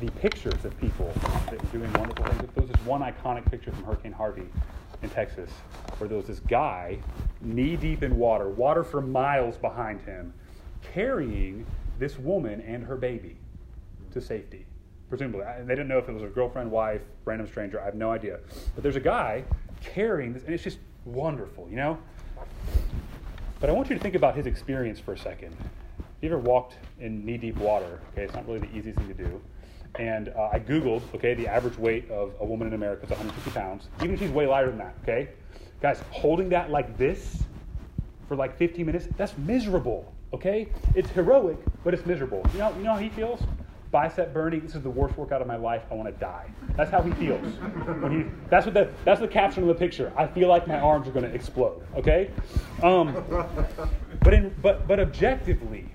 the 0.00 0.10
pictures 0.12 0.64
of 0.64 0.78
people 0.78 1.10
that 1.24 1.62
were 1.62 1.78
doing 1.78 1.92
wonderful 1.94 2.24
things. 2.26 2.50
There 2.54 2.62
was 2.62 2.70
this 2.70 2.86
one 2.86 3.00
iconic 3.00 3.50
picture 3.50 3.72
from 3.72 3.84
Hurricane 3.84 4.12
Harvey 4.12 4.46
in 5.02 5.08
Texas 5.10 5.50
where 5.98 6.08
there 6.08 6.18
was 6.18 6.26
this 6.26 6.40
guy 6.40 6.98
knee 7.40 7.76
deep 7.76 8.02
in 8.02 8.16
water, 8.18 8.48
water 8.48 8.84
for 8.84 9.00
miles 9.00 9.56
behind 9.56 10.00
him, 10.02 10.34
carrying 10.92 11.64
this 11.98 12.18
woman 12.18 12.60
and 12.60 12.84
her 12.84 12.96
baby 12.96 13.38
to 14.12 14.20
safety. 14.20 14.66
Presumably. 15.08 15.44
and 15.46 15.68
They 15.68 15.74
didn't 15.74 15.88
know 15.88 15.98
if 15.98 16.08
it 16.08 16.12
was 16.12 16.24
a 16.24 16.26
girlfriend, 16.26 16.70
wife, 16.70 17.02
random 17.24 17.46
stranger. 17.46 17.80
I 17.80 17.84
have 17.84 17.94
no 17.94 18.10
idea. 18.10 18.40
But 18.74 18.82
there's 18.82 18.96
a 18.96 19.00
guy 19.00 19.44
carrying 19.80 20.32
this, 20.32 20.42
and 20.42 20.52
it's 20.52 20.64
just 20.64 20.78
wonderful, 21.04 21.68
you 21.70 21.76
know? 21.76 21.98
But 23.60 23.70
I 23.70 23.72
want 23.72 23.88
you 23.88 23.96
to 23.96 24.02
think 24.02 24.16
about 24.16 24.34
his 24.34 24.46
experience 24.46 24.98
for 24.98 25.14
a 25.14 25.18
second. 25.18 25.56
You 26.20 26.28
ever 26.28 26.38
walked 26.38 26.74
in 26.98 27.24
knee 27.24 27.38
deep 27.38 27.56
water? 27.56 28.00
Okay, 28.12 28.24
it's 28.24 28.34
not 28.34 28.46
really 28.46 28.58
the 28.58 28.76
easiest 28.76 28.98
thing 28.98 29.08
to 29.08 29.14
do. 29.14 29.40
And 29.98 30.28
uh, 30.30 30.50
I 30.52 30.58
Googled, 30.58 31.02
okay, 31.14 31.34
the 31.34 31.48
average 31.48 31.78
weight 31.78 32.10
of 32.10 32.34
a 32.40 32.44
woman 32.44 32.68
in 32.68 32.74
America 32.74 33.04
is 33.04 33.10
150 33.10 33.50
pounds. 33.58 33.88
Even 34.00 34.14
if 34.14 34.20
she's 34.20 34.30
way 34.30 34.46
lighter 34.46 34.68
than 34.68 34.78
that, 34.78 34.94
okay? 35.02 35.30
Guys, 35.80 36.02
holding 36.10 36.48
that 36.50 36.70
like 36.70 36.96
this 36.98 37.42
for 38.28 38.36
like 38.36 38.56
15 38.56 38.84
minutes, 38.84 39.08
that's 39.16 39.36
miserable, 39.38 40.12
okay? 40.32 40.68
It's 40.94 41.08
heroic, 41.10 41.56
but 41.84 41.94
it's 41.94 42.04
miserable. 42.04 42.44
You 42.52 42.58
know, 42.58 42.76
you 42.76 42.82
know 42.82 42.92
how 42.92 42.98
he 42.98 43.08
feels? 43.08 43.40
Bicep 43.92 44.34
burning, 44.34 44.60
this 44.60 44.74
is 44.74 44.82
the 44.82 44.90
worst 44.90 45.16
workout 45.16 45.40
of 45.40 45.46
my 45.46 45.56
life, 45.56 45.82
I 45.90 45.94
want 45.94 46.12
to 46.12 46.20
die. 46.20 46.50
That's 46.76 46.90
how 46.90 47.00
he 47.00 47.12
feels. 47.12 47.46
When 48.00 48.24
he, 48.24 48.30
that's, 48.50 48.66
what 48.66 48.74
the, 48.74 48.90
that's 49.04 49.20
the 49.20 49.28
caption 49.28 49.62
of 49.62 49.68
the 49.68 49.74
picture. 49.74 50.12
I 50.16 50.26
feel 50.26 50.48
like 50.48 50.66
my 50.66 50.78
arms 50.78 51.06
are 51.08 51.12
going 51.12 51.24
to 51.24 51.32
explode, 51.32 51.86
okay? 51.94 52.30
Um, 52.82 53.14
but, 54.22 54.34
in, 54.34 54.54
but, 54.60 54.86
but 54.88 54.98
objectively, 54.98 55.88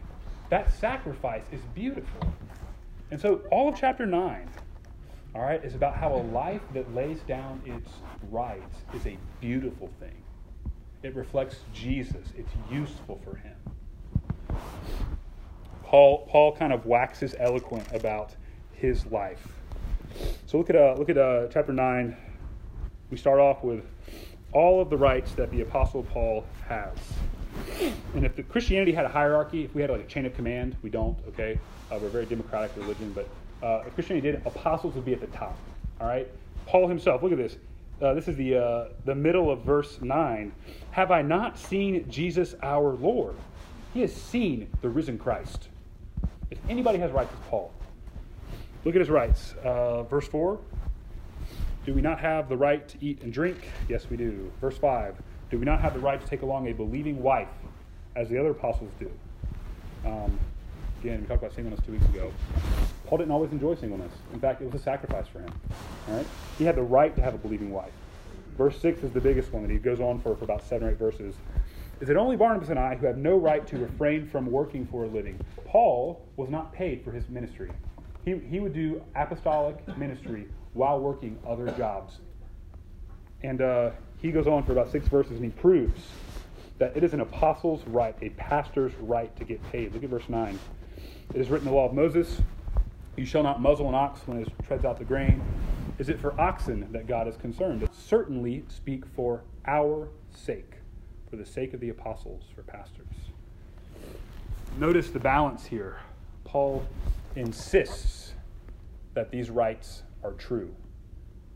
that 0.50 0.74
sacrifice 0.74 1.44
is 1.52 1.60
beautiful. 1.76 2.34
And 3.12 3.19
so 3.19 3.41
all 3.52 3.67
of 3.67 3.78
chapter 3.78 4.06
9, 4.06 4.50
all 5.36 5.41
right, 5.41 5.63
is 5.63 5.76
about 5.76 5.95
how 5.95 6.13
a 6.15 6.24
life 6.32 6.62
that 6.74 6.95
lays 6.95 7.19
down 7.24 7.62
its 7.65 7.91
rights 8.30 8.78
is 8.93 9.06
a 9.06 9.17
beautiful 9.41 9.89
thing. 10.00 10.24
It 11.04 11.13
reflects 11.13 11.58
Jesus, 11.74 12.28
it's 12.38 12.54
useful 12.71 13.19
for 13.26 13.36
him. 13.36 13.56
Paul, 15.84 16.26
Paul 16.30 16.56
kind 16.56 16.71
of 16.71 16.86
waxes 16.86 17.36
eloquent 17.38 17.86
about 17.91 18.34
his 18.71 19.06
life. 19.08 19.45
So 20.45 20.58
look 20.58 20.69
at, 20.69 20.78
uh, 20.78 20.95
look 20.97 21.10
at 21.10 21.17
uh, 21.17 21.47
chapter 21.47 21.74
9. 21.74 22.15
We 23.10 23.17
start 23.17 23.41
off 23.41 23.62
with 23.62 23.84
all 24.54 24.82
of 24.82 24.89
the 24.89 24.97
rights 24.97 25.34
that 25.34 25.52
the 25.52 25.62
Apostle 25.62 26.04
Paul 26.04 26.45
has. 26.69 26.97
And 28.15 28.26
if 28.26 28.38
the 28.38 28.43
Christianity 28.43 28.93
had 28.93 29.04
a 29.04 29.10
hierarchy, 29.10 29.65
if 29.65 29.76
we 29.76 29.82
had 29.82 29.91
like 29.91 30.02
a 30.02 30.08
chain 30.08 30.26
of 30.26 30.34
command, 30.34 30.78
we 30.82 30.89
don't, 30.89 31.17
okay? 31.30 31.60
Uh, 31.92 31.98
we're 32.00 32.08
a 32.08 32.12
very 32.12 32.26
democratic 32.26 32.72
religion, 32.78 33.12
but 33.14 33.28
uh, 33.62 33.84
if 33.86 33.94
Christianity 33.96 34.32
did, 34.32 34.42
apostles 34.46 34.96
would 34.96 35.04
be 35.04 35.14
at 35.14 35.20
the 35.20 35.28
top, 35.28 35.58
all 36.00 36.08
right? 36.08 36.28
Paul 36.66 36.88
himself, 36.88 37.22
look 37.22 37.34
at 37.34 37.38
this. 37.38 37.58
Uh, 38.02 38.14
this 38.14 38.28
is 38.28 38.36
the, 38.38 38.56
uh, 38.56 38.86
the 39.06 39.14
middle 39.14 39.52
of 39.52 39.62
verse 39.62 40.02
9. 40.02 40.52
Have 40.92 41.12
I 41.12 41.22
not 41.22 41.60
seen 41.60 42.10
Jesus 42.10 42.56
our 42.64 42.94
Lord? 42.94 43.36
He 43.94 44.02
has 44.02 44.14
seen 44.14 44.70
the 44.82 44.90
risen 44.90 45.18
Christ. 45.18 45.68
If 46.50 46.58
anybody 46.70 46.98
has 47.00 47.12
rights, 47.12 47.32
it's 47.34 47.50
Paul. 47.50 47.72
Look 48.86 48.96
at 48.96 49.02
his 49.02 49.10
rights. 49.10 49.54
Uh, 49.64 50.04
verse 50.04 50.28
4 50.28 50.60
Do 51.86 51.94
we 51.94 52.02
not 52.02 52.20
have 52.20 52.48
the 52.48 52.58
right 52.58 52.88
to 52.88 52.98
eat 53.06 53.22
and 53.22 53.32
drink? 53.34 53.58
Yes, 53.90 54.10
we 54.10 54.18
do. 54.18 54.52
Verse 54.62 54.78
5 54.78 55.16
Do 55.50 55.60
we 55.60 55.66
not 55.66 55.82
have 55.82 55.94
the 55.94 56.00
right 56.00 56.20
to 56.20 56.28
take 56.28 56.42
along 56.42 56.70
a 56.70 56.74
believing 56.74 57.22
wife, 57.22 57.50
as 58.16 58.30
the 58.30 58.40
other 58.40 58.52
apostles 58.52 58.92
do? 59.00 59.12
Um, 60.06 60.40
again, 61.02 61.22
we 61.22 61.28
talked 61.28 61.42
about 61.42 61.54
singleness 61.54 61.80
two 61.84 61.94
weeks 61.94 62.06
ago. 62.06 62.32
Paul 63.08 63.18
didn't 63.18 63.32
always 63.32 63.52
enjoy 63.52 63.76
singleness. 63.76 64.12
In 64.34 64.40
fact, 64.40 64.62
it 64.62 64.66
was 64.72 64.80
a 64.80 64.84
sacrifice 64.84 65.28
for 65.28 65.40
him. 65.40 65.52
All 66.08 66.16
right? 66.16 66.28
He 66.58 66.64
had 66.64 66.76
the 66.76 66.84
right 66.84 67.16
to 67.16 67.22
have 67.22 67.34
a 67.34 67.38
believing 67.38 67.72
wife. 67.72 67.92
Verse 68.58 68.80
6 68.80 69.04
is 69.04 69.12
the 69.12 69.20
biggest 69.20 69.52
one 69.52 69.64
that 69.64 69.72
he 69.72 69.80
goes 69.80 70.00
on 70.00 70.22
for 70.22 70.36
for 70.36 70.44
about 70.44 70.64
seven 70.64 70.88
or 70.88 70.92
eight 70.92 71.00
verses. 71.00 71.34
Is 72.00 72.10
it 72.10 72.18
only 72.18 72.36
Barnabas 72.36 72.70
and 72.70 72.78
I 72.78 72.96
who 72.96 73.08
have 73.08 73.18
no 73.18 73.36
right 73.38 73.66
to 73.68 73.78
refrain 73.78 74.28
from 74.28 74.46
working 74.46 74.86
for 74.88 75.06
a 75.06 75.08
living? 75.08 75.40
Paul 75.66 76.22
was 76.36 76.50
not 76.50 76.74
paid 76.74 77.04
for 77.04 77.12
his 77.12 77.28
ministry. 77.30 77.72
He, 78.24 78.38
he 78.38 78.60
would 78.60 78.74
do 78.74 79.02
apostolic 79.16 79.76
ministry 79.98 80.48
while 80.74 81.00
working 81.00 81.40
other 81.48 81.72
jobs. 81.72 82.20
And 83.44 83.62
uh, 83.62 83.92
he 84.22 84.32
goes 84.32 84.46
on 84.46 84.64
for 84.64 84.72
about 84.72 84.92
six 84.92 85.08
verses 85.08 85.34
and 85.34 85.44
he 85.44 85.50
proves 85.50 86.02
that 86.78 86.96
it 86.96 87.04
is 87.04 87.14
an 87.14 87.22
apostle's 87.22 87.86
right, 87.88 88.16
a 88.22 88.30
pastor's 88.30 88.94
right 89.00 89.36
to 89.38 89.44
get 89.44 89.62
paid. 89.72 89.94
Look 89.94 90.04
at 90.04 90.10
verse 90.10 90.30
9. 90.30 90.60
It 91.34 91.39
is 91.39 91.50
written 91.50 91.70
in 91.70 91.74
the 91.74 91.80
law 91.80 91.88
of 91.88 91.94
Moses, 91.94 92.41
You 93.15 93.26
shall 93.26 93.41
not 93.41 93.62
muzzle 93.62 93.88
an 93.88 93.96
ox 93.96 94.20
when 94.26 94.41
it 94.41 94.50
treads 94.67 94.84
out 94.84 94.98
the 94.98 95.06
grain. 95.06 95.41
Is 95.98 96.10
it 96.10 96.20
for 96.20 96.39
oxen 96.39 96.91
that 96.91 97.08
God 97.08 97.26
is 97.26 97.38
concerned? 97.38 97.88
Certainly 97.94 98.65
speak 98.67 99.06
for 99.15 99.44
our 99.65 100.10
sake, 100.36 100.74
for 101.30 101.38
the 101.38 101.46
sake 101.46 101.74
of 101.74 101.80
the 101.80 101.88
apostles, 101.88 102.44
for 102.54 102.63
pastors. 102.63 103.06
Notice 104.78 105.10
the 105.10 105.20
balance 105.20 105.65
here. 105.65 106.00
Paul 106.44 106.86
insists 107.38 108.34
that 109.13 109.32
these 109.32 109.50
rights 109.50 110.04
are 110.26 110.34
true, 110.34 110.76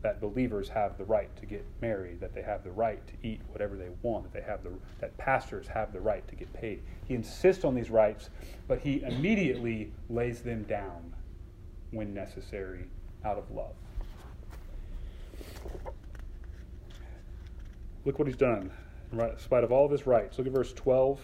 that 0.02 0.20
believers 0.20 0.68
have 0.68 0.98
the 0.98 1.04
right 1.04 1.34
to 1.36 1.46
get 1.46 1.64
married, 1.80 2.20
that 2.20 2.34
they 2.34 2.42
have 2.42 2.62
the 2.62 2.70
right 2.70 3.04
to 3.06 3.14
eat 3.22 3.40
whatever 3.48 3.76
they 3.76 3.88
want, 4.02 4.24
that 4.24 4.32
they 4.32 4.46
have 4.46 4.62
the 4.62 4.70
that 5.00 5.16
pastors 5.18 5.66
have 5.66 5.92
the 5.92 6.00
right 6.00 6.26
to 6.28 6.34
get 6.34 6.52
paid. 6.52 6.82
He 7.06 7.14
insists 7.14 7.64
on 7.64 7.74
these 7.74 7.90
rights, 7.90 8.30
but 8.68 8.78
he 8.78 9.02
immediately 9.02 9.92
lays 10.08 10.42
them 10.42 10.62
down 10.64 11.14
when 11.90 12.12
necessary 12.14 12.86
out 13.24 13.38
of 13.38 13.50
love. 13.50 13.74
Look 18.04 18.18
what 18.18 18.28
he's 18.28 18.36
done. 18.36 18.70
In 19.12 19.38
spite 19.38 19.64
of 19.64 19.72
all 19.72 19.84
of 19.84 19.90
his 19.90 20.06
rights. 20.06 20.38
Look 20.38 20.46
at 20.46 20.52
verse 20.52 20.72
12. 20.72 21.20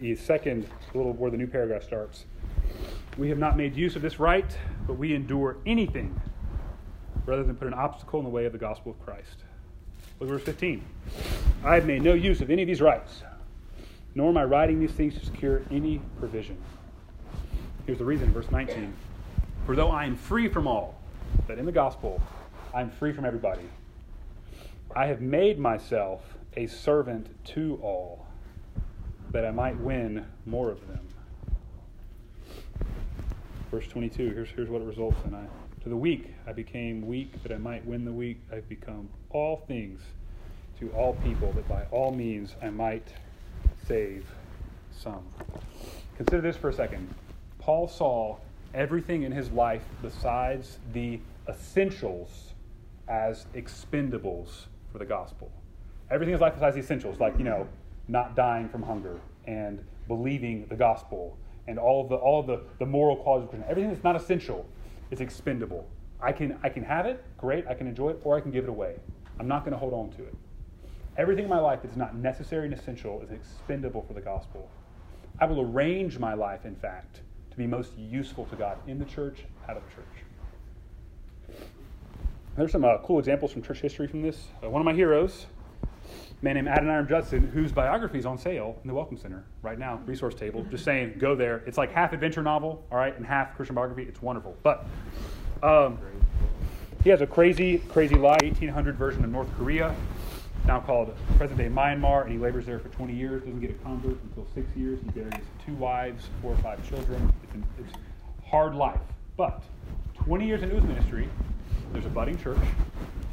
The 0.00 0.16
second, 0.16 0.66
little 0.94 1.12
where 1.12 1.30
the 1.30 1.36
new 1.36 1.46
paragraph 1.46 1.82
starts. 1.82 2.24
We 3.16 3.28
have 3.28 3.38
not 3.38 3.56
made 3.56 3.76
use 3.76 3.96
of 3.96 4.02
this 4.02 4.18
right, 4.18 4.56
but 4.86 4.94
we 4.94 5.14
endure 5.14 5.58
anything 5.66 6.20
rather 7.28 7.44
than 7.44 7.54
put 7.54 7.68
an 7.68 7.74
obstacle 7.74 8.18
in 8.18 8.24
the 8.24 8.30
way 8.30 8.46
of 8.46 8.52
the 8.52 8.58
gospel 8.58 8.90
of 8.90 9.04
Christ. 9.04 9.44
Look 10.18 10.30
at 10.30 10.32
verse 10.32 10.42
15. 10.44 10.82
I 11.62 11.74
have 11.74 11.84
made 11.84 12.02
no 12.02 12.14
use 12.14 12.40
of 12.40 12.50
any 12.50 12.62
of 12.62 12.68
these 12.68 12.80
rights, 12.80 13.22
nor 14.14 14.30
am 14.30 14.38
I 14.38 14.44
writing 14.44 14.80
these 14.80 14.92
things 14.92 15.12
to 15.18 15.24
secure 15.26 15.60
any 15.70 16.00
provision. 16.18 16.56
Here's 17.84 17.98
the 17.98 18.04
reason, 18.06 18.32
verse 18.32 18.50
19. 18.50 18.94
For 19.66 19.76
though 19.76 19.90
I 19.90 20.06
am 20.06 20.16
free 20.16 20.48
from 20.48 20.66
all, 20.66 20.98
that 21.46 21.58
in 21.58 21.66
the 21.66 21.72
gospel 21.72 22.22
I 22.72 22.80
am 22.80 22.90
free 22.90 23.12
from 23.12 23.26
everybody, 23.26 23.68
I 24.96 25.06
have 25.06 25.20
made 25.20 25.58
myself 25.58 26.22
a 26.56 26.66
servant 26.66 27.28
to 27.48 27.78
all, 27.82 28.26
that 29.32 29.44
I 29.44 29.50
might 29.50 29.78
win 29.78 30.24
more 30.46 30.70
of 30.70 30.86
them. 30.88 31.00
Verse 33.70 33.86
22, 33.86 34.30
here's, 34.30 34.48
here's 34.48 34.70
what 34.70 34.80
it 34.80 34.86
results 34.86 35.18
in. 35.26 35.34
I, 35.34 35.44
the 35.88 35.96
weak, 35.96 36.34
I 36.46 36.52
became 36.52 37.06
weak 37.06 37.42
that 37.42 37.52
I 37.52 37.58
might 37.58 37.84
win 37.86 38.04
the 38.04 38.12
weak. 38.12 38.40
I've 38.52 38.68
become 38.68 39.08
all 39.30 39.64
things 39.68 40.00
to 40.80 40.88
all 40.90 41.14
people, 41.24 41.52
that 41.52 41.68
by 41.68 41.84
all 41.90 42.12
means 42.12 42.54
I 42.62 42.70
might 42.70 43.08
save 43.86 44.26
some. 44.92 45.24
Consider 46.16 46.40
this 46.40 46.56
for 46.56 46.68
a 46.68 46.72
second. 46.72 47.12
Paul 47.58 47.88
saw 47.88 48.38
everything 48.74 49.22
in 49.22 49.32
his 49.32 49.50
life 49.50 49.84
besides 50.02 50.78
the 50.92 51.20
essentials 51.48 52.52
as 53.08 53.46
expendables 53.54 54.66
for 54.92 54.98
the 54.98 55.04
gospel. 55.04 55.50
Everything 56.10 56.32
in 56.32 56.34
his 56.34 56.40
life 56.40 56.54
besides 56.54 56.74
the 56.74 56.82
essentials, 56.82 57.18
like, 57.20 57.36
you 57.38 57.44
know, 57.44 57.66
not 58.08 58.34
dying 58.36 58.68
from 58.68 58.82
hunger 58.82 59.18
and 59.46 59.84
believing 60.06 60.66
the 60.68 60.76
gospel 60.76 61.36
and 61.66 61.78
all 61.78 62.02
of 62.02 62.08
the 62.08 62.16
all 62.16 62.40
of 62.40 62.46
the, 62.46 62.60
the 62.78 62.86
moral 62.86 63.16
qualities 63.16 63.44
of 63.44 63.50
Christian. 63.50 63.70
Everything 63.70 63.92
that's 63.92 64.04
not 64.04 64.16
essential 64.16 64.66
is 65.10 65.20
expendable. 65.20 65.88
I 66.20 66.32
can 66.32 66.58
I 66.62 66.68
can 66.68 66.82
have 66.84 67.06
it, 67.06 67.24
great, 67.36 67.66
I 67.68 67.74
can 67.74 67.86
enjoy 67.86 68.10
it, 68.10 68.20
or 68.24 68.36
I 68.36 68.40
can 68.40 68.50
give 68.50 68.64
it 68.64 68.70
away. 68.70 68.96
I'm 69.38 69.48
not 69.48 69.64
going 69.64 69.72
to 69.72 69.78
hold 69.78 69.92
on 69.92 70.10
to 70.16 70.24
it. 70.24 70.34
Everything 71.16 71.44
in 71.44 71.50
my 71.50 71.60
life 71.60 71.80
that's 71.82 71.96
not 71.96 72.14
necessary 72.14 72.64
and 72.66 72.74
essential 72.74 73.20
is 73.22 73.30
expendable 73.30 74.02
for 74.02 74.14
the 74.14 74.20
gospel. 74.20 74.68
I 75.40 75.46
will 75.46 75.60
arrange 75.60 76.18
my 76.18 76.34
life, 76.34 76.64
in 76.64 76.74
fact, 76.74 77.20
to 77.50 77.56
be 77.56 77.66
most 77.66 77.96
useful 77.96 78.44
to 78.46 78.56
God 78.56 78.78
in 78.88 78.98
the 78.98 79.04
church, 79.04 79.44
out 79.68 79.76
of 79.76 79.82
the 79.88 79.94
church. 79.94 81.64
There's 82.56 82.72
some 82.72 82.84
uh, 82.84 82.98
cool 82.98 83.20
examples 83.20 83.52
from 83.52 83.62
church 83.62 83.80
history 83.80 84.08
from 84.08 84.22
this. 84.22 84.48
Uh, 84.64 84.70
one 84.70 84.80
of 84.80 84.86
my 84.86 84.92
heroes, 84.92 85.46
man 86.40 86.54
named 86.54 86.68
Adoniram 86.68 87.08
Judson, 87.08 87.48
whose 87.48 87.72
biography 87.72 88.18
is 88.18 88.26
on 88.26 88.38
sale 88.38 88.78
in 88.82 88.88
the 88.88 88.94
Welcome 88.94 89.16
Center 89.16 89.44
right 89.62 89.78
now, 89.78 90.00
resource 90.06 90.34
table. 90.34 90.64
Just 90.70 90.84
saying, 90.84 91.14
go 91.18 91.34
there. 91.34 91.62
It's 91.66 91.78
like 91.78 91.92
half 91.92 92.12
adventure 92.12 92.42
novel, 92.42 92.84
all 92.92 92.98
right, 92.98 93.16
and 93.16 93.26
half 93.26 93.56
Christian 93.56 93.74
biography. 93.74 94.04
It's 94.04 94.22
wonderful. 94.22 94.56
But 94.62 94.86
um, 95.62 95.98
he 97.02 97.10
has 97.10 97.20
a 97.20 97.26
crazy, 97.26 97.78
crazy 97.78 98.14
life. 98.14 98.42
1800 98.42 98.96
version 98.96 99.24
of 99.24 99.30
North 99.30 99.48
Korea, 99.56 99.94
now 100.64 100.78
called 100.78 101.14
present 101.36 101.58
day 101.58 101.68
Myanmar, 101.68 102.22
and 102.22 102.32
he 102.32 102.38
labors 102.38 102.66
there 102.66 102.78
for 102.78 102.88
20 102.90 103.12
years. 103.12 103.42
Doesn't 103.42 103.60
get 103.60 103.70
a 103.70 103.74
convert 103.74 104.18
until 104.22 104.46
six 104.54 104.68
years. 104.76 105.00
He 105.02 105.10
buries 105.10 105.44
two 105.66 105.74
wives, 105.74 106.26
four 106.40 106.52
or 106.52 106.58
five 106.58 106.86
children. 106.88 107.32
It's, 107.42 107.66
it's 107.80 107.98
hard 108.48 108.76
life. 108.76 109.00
But 109.36 109.62
20 110.14 110.46
years 110.46 110.62
into 110.62 110.76
his 110.76 110.84
ministry, 110.84 111.28
there's 111.92 112.06
a 112.06 112.10
budding 112.10 112.38
church 112.38 112.58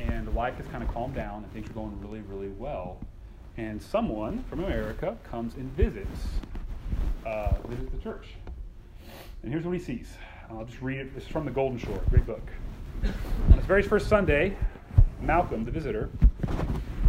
and 0.10 0.34
life 0.36 0.56
has 0.58 0.68
kind 0.68 0.84
of 0.84 0.90
calmed 0.90 1.16
down 1.16 1.44
and 1.44 1.54
things 1.54 1.70
are 1.70 1.74
going 1.74 2.00
really, 2.02 2.22
really 2.22 2.50
well. 2.58 2.98
And 3.58 3.82
someone 3.82 4.44
from 4.50 4.64
America 4.64 5.18
comes 5.30 5.56
and 5.56 5.72
visits, 5.76 6.28
uh, 7.26 7.54
visits 7.68 7.92
the 7.92 8.00
church. 8.00 8.28
And 9.44 9.52
here's 9.52 9.66
what 9.66 9.74
he 9.74 9.80
sees. 9.80 10.14
I'll 10.50 10.66
just 10.66 10.82
read 10.82 11.00
it. 11.00 11.16
This 11.16 11.24
is 11.24 11.30
from 11.30 11.46
the 11.46 11.52
Golden 11.52 11.78
Shore, 11.78 12.02
great 12.10 12.26
book. 12.26 12.48
On 13.04 13.54
his 13.54 13.66
very 13.66 13.82
first 13.82 14.08
Sunday, 14.08 14.56
Malcom, 15.24 15.66
the 15.66 15.72
visitor, 15.72 16.10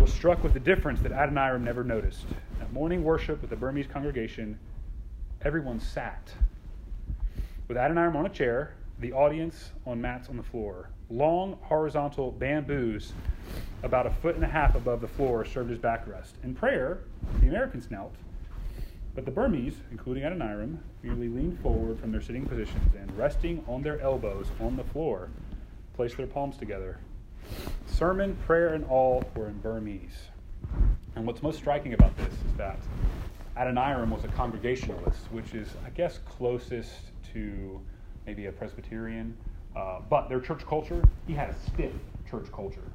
was 0.00 0.12
struck 0.12 0.42
with 0.42 0.52
the 0.52 0.60
difference 0.60 1.00
that 1.00 1.12
Adoniram 1.12 1.62
never 1.62 1.82
noticed. 1.82 2.26
At 2.60 2.72
morning 2.72 3.02
worship 3.02 3.40
with 3.40 3.50
the 3.50 3.56
Burmese 3.56 3.86
congregation, 3.86 4.58
everyone 5.42 5.80
sat. 5.80 6.32
With 7.68 7.76
Adoniram 7.76 8.16
on 8.16 8.26
a 8.26 8.30
chair, 8.30 8.74
the 9.00 9.12
audience 9.12 9.72
on 9.86 10.00
mats 10.00 10.28
on 10.28 10.36
the 10.36 10.42
floor. 10.42 10.90
Long 11.08 11.58
horizontal 11.62 12.32
bamboos 12.32 13.12
about 13.84 14.06
a 14.06 14.10
foot 14.10 14.34
and 14.34 14.44
a 14.44 14.48
half 14.48 14.74
above 14.74 15.00
the 15.00 15.06
floor 15.06 15.44
served 15.44 15.70
as 15.70 15.78
backrest. 15.78 16.32
In 16.42 16.54
prayer, 16.54 17.00
the 17.40 17.46
Americans 17.46 17.90
knelt, 17.90 18.14
but 19.14 19.24
the 19.24 19.30
Burmese, 19.30 19.76
including 19.92 20.24
Adoniram, 20.24 20.78
merely 21.02 21.28
leaned 21.28 21.60
forward 21.60 22.00
from 22.00 22.10
their 22.10 22.20
sitting 22.20 22.44
positions 22.44 22.94
and, 22.98 23.16
resting 23.16 23.64
on 23.68 23.82
their 23.82 24.00
elbows 24.00 24.48
on 24.60 24.76
the 24.76 24.84
floor, 24.84 25.30
placed 25.94 26.16
their 26.16 26.26
palms 26.26 26.56
together. 26.56 26.98
Sermon, 27.86 28.36
prayer, 28.44 28.74
and 28.74 28.84
all 28.86 29.22
were 29.36 29.46
in 29.46 29.58
Burmese. 29.60 30.26
And 31.14 31.24
what's 31.26 31.42
most 31.42 31.58
striking 31.58 31.94
about 31.94 32.16
this 32.16 32.32
is 32.32 32.56
that 32.56 32.78
Adoniram 33.56 34.10
was 34.10 34.24
a 34.24 34.28
Congregationalist, 34.28 35.20
which 35.30 35.54
is, 35.54 35.68
I 35.86 35.90
guess, 35.90 36.18
closest 36.18 36.92
to 37.32 37.80
maybe 38.26 38.46
a 38.46 38.52
Presbyterian. 38.52 39.36
Uh, 39.76 40.00
but 40.08 40.28
their 40.28 40.40
church 40.40 40.66
culture, 40.66 41.02
he 41.26 41.34
had 41.34 41.50
a 41.50 41.54
stiff 41.54 41.92
church 42.28 42.46
culture. 42.50 42.90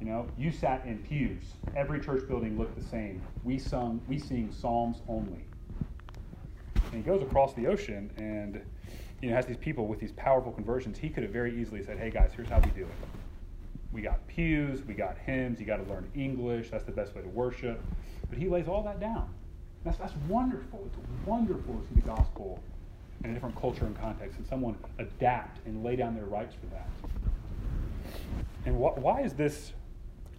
You 0.00 0.06
know, 0.06 0.26
you 0.38 0.52
sat 0.52 0.84
in 0.86 0.98
pews. 0.98 1.42
Every 1.76 2.00
church 2.00 2.26
building 2.28 2.56
looked 2.56 2.76
the 2.76 2.84
same. 2.84 3.20
We 3.44 3.58
sung, 3.58 4.00
we 4.08 4.18
sing 4.18 4.52
psalms 4.52 4.98
only. 5.08 5.44
And 6.76 6.94
he 6.94 7.02
goes 7.02 7.22
across 7.22 7.54
the 7.54 7.66
ocean 7.66 8.10
and 8.16 8.60
you 9.20 9.30
know 9.30 9.36
has 9.36 9.46
these 9.46 9.56
people 9.56 9.86
with 9.86 9.98
these 9.98 10.12
powerful 10.12 10.52
conversions. 10.52 10.96
He 10.96 11.08
could 11.08 11.24
have 11.24 11.32
very 11.32 11.60
easily 11.60 11.82
said, 11.82 11.98
"Hey 11.98 12.10
guys, 12.10 12.30
here's 12.34 12.48
how 12.48 12.60
we 12.60 12.70
do 12.70 12.82
it. 12.82 12.94
We 13.92 14.00
got 14.00 14.26
pews, 14.26 14.84
we 14.84 14.94
got 14.94 15.18
hymns. 15.18 15.60
You 15.60 15.66
got 15.66 15.76
to 15.76 15.92
learn 15.92 16.10
English. 16.14 16.70
That's 16.70 16.84
the 16.84 16.92
best 16.92 17.14
way 17.14 17.22
to 17.22 17.28
worship." 17.28 17.82
But 18.28 18.38
he 18.38 18.48
lays 18.48 18.68
all 18.68 18.82
that 18.82 19.00
down. 19.00 19.28
That's 19.84 19.98
that's 19.98 20.14
wonderful. 20.28 20.84
It's 20.86 21.26
wonderful 21.26 21.74
to 21.74 21.88
see 21.88 22.00
the 22.00 22.06
gospel 22.06 22.60
in 23.24 23.30
a 23.30 23.34
different 23.34 23.58
culture 23.60 23.84
and 23.84 23.98
context, 23.98 24.38
and 24.38 24.46
someone 24.46 24.76
adapt 24.98 25.64
and 25.66 25.84
lay 25.84 25.96
down 25.96 26.14
their 26.14 26.24
rights 26.24 26.54
for 26.54 26.66
that. 26.66 26.88
And 28.66 28.76
wh- 28.76 28.96
why 28.98 29.22
is 29.22 29.34
this? 29.34 29.72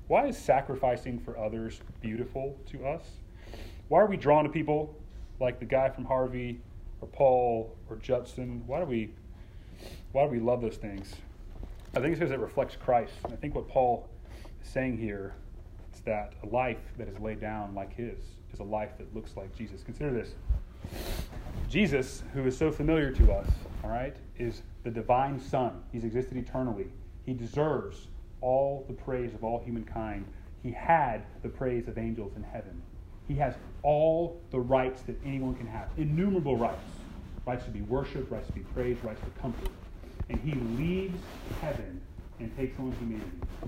Why 0.08 0.28
is 0.28 0.38
sacrificing 0.38 1.20
for 1.20 1.38
others 1.38 1.80
beautiful 2.02 2.58
to 2.72 2.86
us? 2.86 3.04
Why 3.88 4.02
are 4.02 4.08
we 4.08 4.18
drawn 4.18 4.44
to 4.44 4.50
people 4.50 4.96
like 5.40 5.60
the 5.60 5.66
guy 5.66 5.90
from 5.90 6.06
Harvey, 6.06 6.60
or 7.02 7.08
Paul, 7.08 7.76
or 7.90 7.96
Judson? 7.98 8.64
Why 8.68 8.80
do 8.80 8.86
we? 8.86 9.12
Why 10.12 10.26
do 10.26 10.32
we 10.32 10.40
love 10.40 10.62
those 10.62 10.78
things? 10.78 11.16
I 11.96 12.00
think 12.00 12.12
it's 12.12 12.20
because 12.20 12.32
it 12.32 12.40
reflects 12.40 12.76
Christ. 12.76 13.14
And 13.24 13.34
I 13.34 13.36
think 13.36 13.56
what 13.56 13.68
Paul 13.68 14.08
is 14.64 14.70
saying 14.70 14.98
here 14.98 15.36
is 15.94 16.02
that 16.02 16.34
a 16.44 16.48
life 16.48 16.80
that 16.98 17.08
is 17.08 17.20
laid 17.20 17.40
down 17.40 17.76
like 17.76 17.96
his 17.96 18.18
is 18.52 18.60
a 18.60 18.64
life 18.64 18.98
that 18.98 19.14
looks 19.16 19.36
like 19.36 19.56
Jesus. 19.56 19.84
Consider 19.84 20.12
this. 20.12 20.32
Jesus, 21.74 22.22
who 22.36 22.46
is 22.46 22.56
so 22.56 22.72
familiar 22.72 23.10
to 23.10 23.32
us, 23.32 23.48
all 23.84 23.90
right, 23.90 24.16
is 24.38 24.62
the 24.84 24.92
divine 24.92 25.40
Son. 25.40 25.82
He's 25.92 26.04
existed 26.04 26.38
eternally. 26.38 26.86
He 27.26 27.34
deserves 27.34 28.10
all 28.42 28.86
the 28.88 28.94
praise 28.94 29.34
of 29.34 29.44
all 29.44 29.60
humankind. 29.60 30.24
He 30.62 30.72
had 30.72 31.24
the 31.42 31.50
praise 31.50 31.88
of 31.88 31.98
angels 31.98 32.34
in 32.36 32.44
heaven. 32.44 32.80
He 33.28 33.34
has 33.38 33.56
all 33.82 34.40
the 34.52 34.60
rights 34.60 35.02
that 35.08 35.16
anyone 35.26 35.56
can 35.56 35.66
have, 35.66 35.90
innumerable 35.98 36.56
rights 36.56 36.78
rights 37.48 37.66
to 37.66 37.72
be 37.72 37.82
worshiped, 37.82 38.32
rights 38.32 38.46
to 38.46 38.54
be 38.54 38.62
praised, 38.76 39.04
rights 39.04 39.22
to 39.22 39.42
comfort. 39.42 39.72
And 40.30 40.40
he 40.42 40.54
leaves 40.78 41.20
heaven 41.60 42.00
and 42.40 42.56
takes 42.56 42.78
on 42.78 42.92
humanity. 43.00 43.32
The 43.62 43.68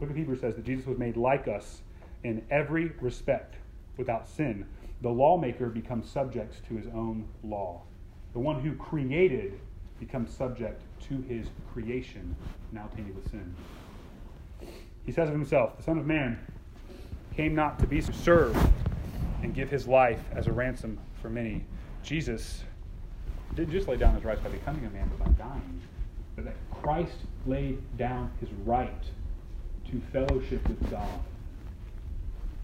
book 0.00 0.08
of 0.08 0.16
Hebrews 0.16 0.40
says 0.40 0.56
that 0.56 0.64
Jesus 0.64 0.86
was 0.86 0.96
made 0.96 1.18
like 1.18 1.48
us 1.48 1.82
in 2.24 2.46
every 2.50 2.92
respect, 3.02 3.56
without 3.98 4.26
sin. 4.26 4.66
The 5.02 5.10
lawmaker 5.10 5.68
becomes 5.68 6.08
subject 6.08 6.64
to 6.68 6.76
his 6.76 6.86
own 6.86 7.26
law. 7.42 7.82
The 8.34 8.38
one 8.38 8.60
who 8.60 8.74
created 8.76 9.58
becomes 9.98 10.32
subject 10.32 10.80
to 11.08 11.20
his 11.22 11.48
creation, 11.72 12.36
now 12.70 12.88
tainted 12.94 13.16
with 13.16 13.28
sin. 13.28 13.54
He 15.04 15.10
says 15.10 15.28
of 15.28 15.34
himself, 15.34 15.76
The 15.76 15.82
Son 15.82 15.98
of 15.98 16.06
Man 16.06 16.38
came 17.34 17.52
not 17.52 17.80
to 17.80 17.86
be 17.86 18.00
served 18.00 18.56
and 19.42 19.52
give 19.52 19.70
his 19.70 19.88
life 19.88 20.20
as 20.30 20.46
a 20.46 20.52
ransom 20.52 20.98
for 21.20 21.28
many. 21.28 21.64
Jesus 22.04 22.62
didn't 23.56 23.72
just 23.72 23.88
lay 23.88 23.96
down 23.96 24.14
his 24.14 24.24
rights 24.24 24.40
by 24.40 24.50
becoming 24.50 24.86
a 24.86 24.90
man, 24.90 25.10
but 25.18 25.26
by 25.26 25.44
dying. 25.44 25.80
But 26.36 26.44
that 26.44 26.54
Christ 26.70 27.16
laid 27.44 27.80
down 27.98 28.30
his 28.40 28.50
right 28.64 29.04
to 29.90 30.00
fellowship 30.12 30.66
with 30.68 30.88
God 30.90 31.20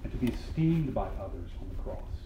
and 0.05 0.12
to 0.12 0.18
be 0.18 0.29
esteemed 0.29 0.94
by 0.94 1.09
others 1.20 1.51
on 1.61 1.68
the 1.68 1.83
cross. 1.83 2.17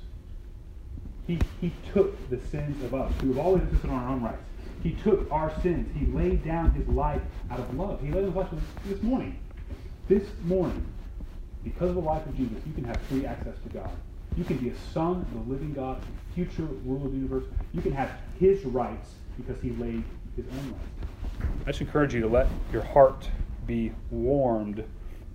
He, 1.32 1.40
he 1.62 1.72
took 1.94 2.28
the 2.28 2.38
sins 2.48 2.84
of 2.84 2.94
us, 2.94 3.10
who 3.22 3.28
have 3.28 3.38
always 3.38 3.62
insisted 3.62 3.88
on 3.88 3.96
our 3.96 4.08
own 4.10 4.22
rights. 4.22 4.42
He 4.82 4.92
took 4.92 5.30
our 5.32 5.50
sins. 5.62 5.88
He 5.96 6.04
laid 6.06 6.44
down 6.44 6.72
his 6.72 6.86
life 6.88 7.22
out 7.50 7.58
of 7.58 7.74
love. 7.74 8.02
He 8.02 8.08
laid 8.08 8.20
down 8.20 8.24
his 8.26 8.34
life 8.34 8.50
this 8.84 9.02
morning. 9.02 9.38
This 10.08 10.24
morning, 10.44 10.84
because 11.64 11.88
of 11.88 11.94
the 11.94 12.02
life 12.02 12.26
of 12.26 12.36
Jesus, 12.36 12.58
you 12.66 12.74
can 12.74 12.84
have 12.84 13.00
free 13.02 13.24
access 13.24 13.54
to 13.62 13.68
God. 13.70 13.90
You 14.36 14.44
can 14.44 14.58
be 14.58 14.68
a 14.68 14.76
son 14.92 15.22
of 15.22 15.46
the 15.46 15.52
living 15.54 15.72
God, 15.72 16.02
future 16.34 16.68
ruler 16.84 17.06
of 17.06 17.12
the 17.12 17.18
universe. 17.18 17.44
You 17.72 17.80
can 17.80 17.92
have 17.92 18.10
his 18.38 18.62
rights 18.66 19.14
because 19.38 19.62
he 19.62 19.70
laid 19.70 20.04
his 20.36 20.44
own 20.46 20.72
rights. 20.72 21.48
I 21.62 21.70
just 21.70 21.80
encourage 21.80 22.12
you 22.12 22.20
to 22.20 22.28
let 22.28 22.48
your 22.72 22.82
heart 22.82 23.26
be 23.66 23.92
warmed 24.10 24.84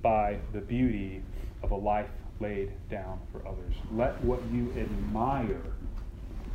by 0.04 0.38
the 0.54 0.62
beauty 0.62 1.24
of 1.64 1.72
a 1.72 1.76
life 1.76 2.10
laid 2.40 2.72
down 2.90 3.20
for 3.32 3.48
others. 3.48 3.74
Let 3.92 4.22
what 4.24 4.40
you 4.52 4.72
admire 4.78 5.62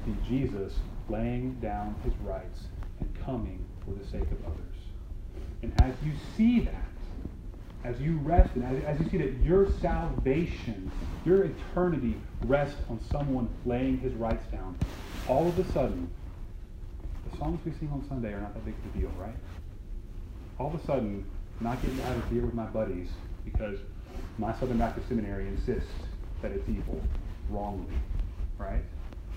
be 0.05 0.15
Jesus 0.29 0.75
laying 1.09 1.55
down 1.55 1.95
his 2.05 2.13
rights 2.23 2.61
and 3.01 3.25
coming 3.25 3.65
for 3.85 3.93
the 3.93 4.05
sake 4.07 4.31
of 4.31 4.45
others. 4.45 4.73
And 5.63 5.73
as 5.81 5.95
you 6.05 6.13
see 6.37 6.61
that, 6.61 6.93
as 7.85 8.01
you 8.01 8.19
rest 8.19 8.55
and 8.55 8.65
as, 8.65 8.85
as 8.85 9.01
you 9.01 9.11
see 9.11 9.19
that 9.19 9.35
your 9.43 9.69
salvation, 9.81 10.91
your 11.25 11.45
eternity 11.45 12.17
rests 12.45 12.77
on 12.89 13.01
someone 13.11 13.49
laying 13.65 13.99
his 13.99 14.13
rights 14.15 14.45
down, 14.53 14.77
all 15.29 15.49
of 15.49 15.59
a 15.59 15.73
sudden, 15.73 16.09
the 17.31 17.39
songs 17.39 17.61
we 17.65 17.73
sing 17.73 17.91
on 17.93 18.07
Sunday 18.09 18.33
are 18.33 18.41
not 18.41 18.55
that 18.55 18.65
big 18.65 18.75
of 18.75 18.95
a 18.95 18.99
deal, 18.99 19.11
right? 19.19 19.35
All 20.59 20.69
of 20.69 20.81
a 20.81 20.85
sudden, 20.85 21.25
not 21.61 21.81
getting 21.83 21.99
have 21.99 22.17
a 22.17 22.21
beer 22.33 22.45
with 22.45 22.55
my 22.55 22.67
buddies 22.67 23.09
because 23.45 23.79
my 24.39 24.53
Southern 24.59 24.79
Baptist 24.79 25.09
Seminary 25.09 25.49
insists 25.49 25.91
that 26.41 26.53
it's 26.53 26.69
evil 26.69 27.01
wrongly, 27.51 27.95
right? 28.59 28.83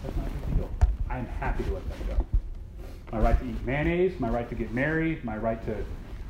That's 0.06 0.18
not 0.18 0.28
a 0.28 0.30
big 0.30 0.58
deal. 0.58 0.70
I'm 1.10 1.26
happy 1.26 1.64
to 1.64 1.74
let 1.74 1.84
that 1.90 2.18
go. 2.18 2.26
My 3.12 3.20
right 3.20 3.40
to 3.40 3.46
eat 3.46 3.66
mayonnaise, 3.66 4.20
my 4.20 4.30
right 4.30 4.48
to 4.50 4.56
get 4.56 4.72
married, 4.72 5.24
my 5.24 5.38
right 5.38 5.64
to 5.66 5.84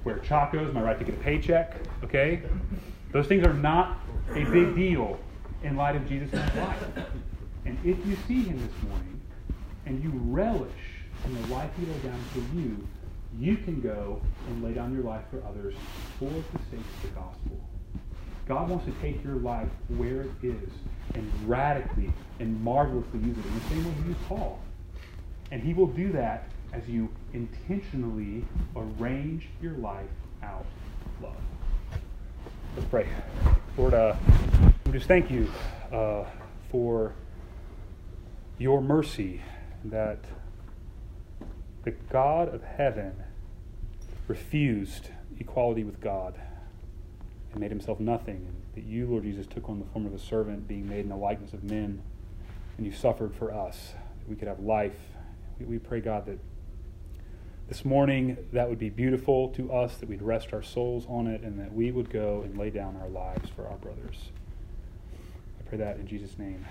wear 0.06 0.20
chacos, 0.20 0.72
my 0.72 0.82
right 0.82 0.98
to 0.98 1.04
get 1.04 1.16
a 1.16 1.18
paycheck, 1.18 1.76
okay? 2.04 2.42
Those 3.12 3.28
things 3.28 3.46
are 3.46 3.54
not 3.54 4.00
a 4.30 4.46
big 4.46 4.76
deal 4.76 5.20
in 5.64 5.76
light 5.76 5.96
of 5.96 6.08
Jesus' 6.08 6.34
life. 6.34 6.84
And 7.66 7.78
if 7.84 8.06
you 8.06 8.16
see 8.28 8.44
him 8.44 8.60
this 8.60 8.90
morning 8.90 9.20
and 9.86 10.02
you 10.04 10.12
relish 10.14 10.72
in 11.26 11.42
the 11.42 11.48
life 11.48 11.72
he 11.78 11.86
laid 11.86 12.04
down 12.04 12.22
for 12.32 12.40
you, 12.56 12.88
you 13.38 13.58
can 13.58 13.82
go 13.82 14.22
and 14.48 14.64
lay 14.64 14.74
down 14.74 14.94
your 14.94 15.04
life 15.04 15.24
for 15.32 15.44
others 15.46 15.76
for 16.20 16.30
the 16.30 16.60
sake 16.70 16.80
of 16.80 17.02
the 17.02 17.08
gospel. 17.10 17.65
God 18.48 18.70
wants 18.70 18.86
to 18.86 18.92
take 19.02 19.24
your 19.24 19.36
life 19.36 19.70
where 19.88 20.22
it 20.22 20.30
is 20.44 20.70
and 21.16 21.32
radically 21.48 22.14
and 22.40 22.62
marvelously 22.64 23.20
use 23.20 23.38
it 23.38 23.46
in 23.46 23.54
the 23.56 23.66
same 23.70 23.86
way 23.86 23.92
he 24.04 24.10
used 24.10 24.26
Paul. 24.28 24.60
And 25.52 25.62
he 25.62 25.74
will 25.74 25.88
do 25.88 26.12
that 26.12 26.50
as 26.72 26.88
you 26.88 27.10
intentionally 27.34 28.46
arrange 28.76 29.48
your 29.62 29.74
life 29.74 30.06
out 30.44 30.66
love. 31.22 31.36
Let's 32.76 32.88
pray. 32.90 33.08
Lord, 33.78 33.94
uh, 33.94 34.16
we 34.86 34.92
just 34.92 35.08
thank 35.08 35.32
you 35.32 35.50
uh, 35.92 36.26
for 36.70 37.14
your 38.58 38.82
mercy 38.82 39.42
that 39.86 40.20
the 41.84 41.92
God 41.92 42.54
of 42.54 42.64
heaven 42.64 43.14
refused 44.28 45.10
equality 45.40 45.84
with 45.84 46.00
God 46.00 46.36
and 47.56 47.62
made 47.62 47.72
himself 47.72 48.00
nothing. 48.00 48.46
And 48.48 48.62
that 48.76 48.84
you, 48.90 49.08
Lord 49.08 49.24
Jesus, 49.24 49.48
took 49.48 49.70
on 49.70 49.80
the 49.80 49.86
form 49.86 50.06
of 50.06 50.14
a 50.14 50.20
servant, 50.20 50.68
being 50.68 50.88
made 50.88 51.00
in 51.00 51.10
the 51.10 51.16
likeness 51.16 51.54
of 51.54 51.64
men, 51.64 52.02
and 52.78 52.86
you 52.86 52.92
suffered 52.92 53.34
for 53.34 53.54
us, 53.54 53.94
that 54.20 54.30
we 54.30 54.36
could 54.36 54.50
have 54.50 54.60
life. 54.60 55.00
We 55.60 55.80
pray, 55.80 56.02
God, 56.02 56.26
that 56.26 56.38
this 57.70 57.86
morning 57.86 58.38
that 58.52 58.70
would 58.70 58.78
be 58.78 58.90
beautiful 58.90 59.50
to 59.50 59.72
us, 59.72 59.96
that 59.98 60.10
we'd 60.10 60.22
rest 60.22 60.54
our 60.54 60.62
souls 60.62 61.06
on 61.08 61.28
it, 61.28 61.42
and 61.42 61.58
that 61.60 61.74
we 61.74 61.92
would 61.92 62.10
go 62.10 62.42
and 62.44 62.58
lay 62.58 62.70
down 62.70 62.98
our 63.02 63.10
lives 63.10 63.50
for 63.50 63.68
our 63.68 63.78
brothers. 63.78 64.32
I 65.60 65.70
pray 65.70 65.78
that 65.78 65.98
in 65.98 66.06
Jesus' 66.06 66.38
name. 66.38 66.66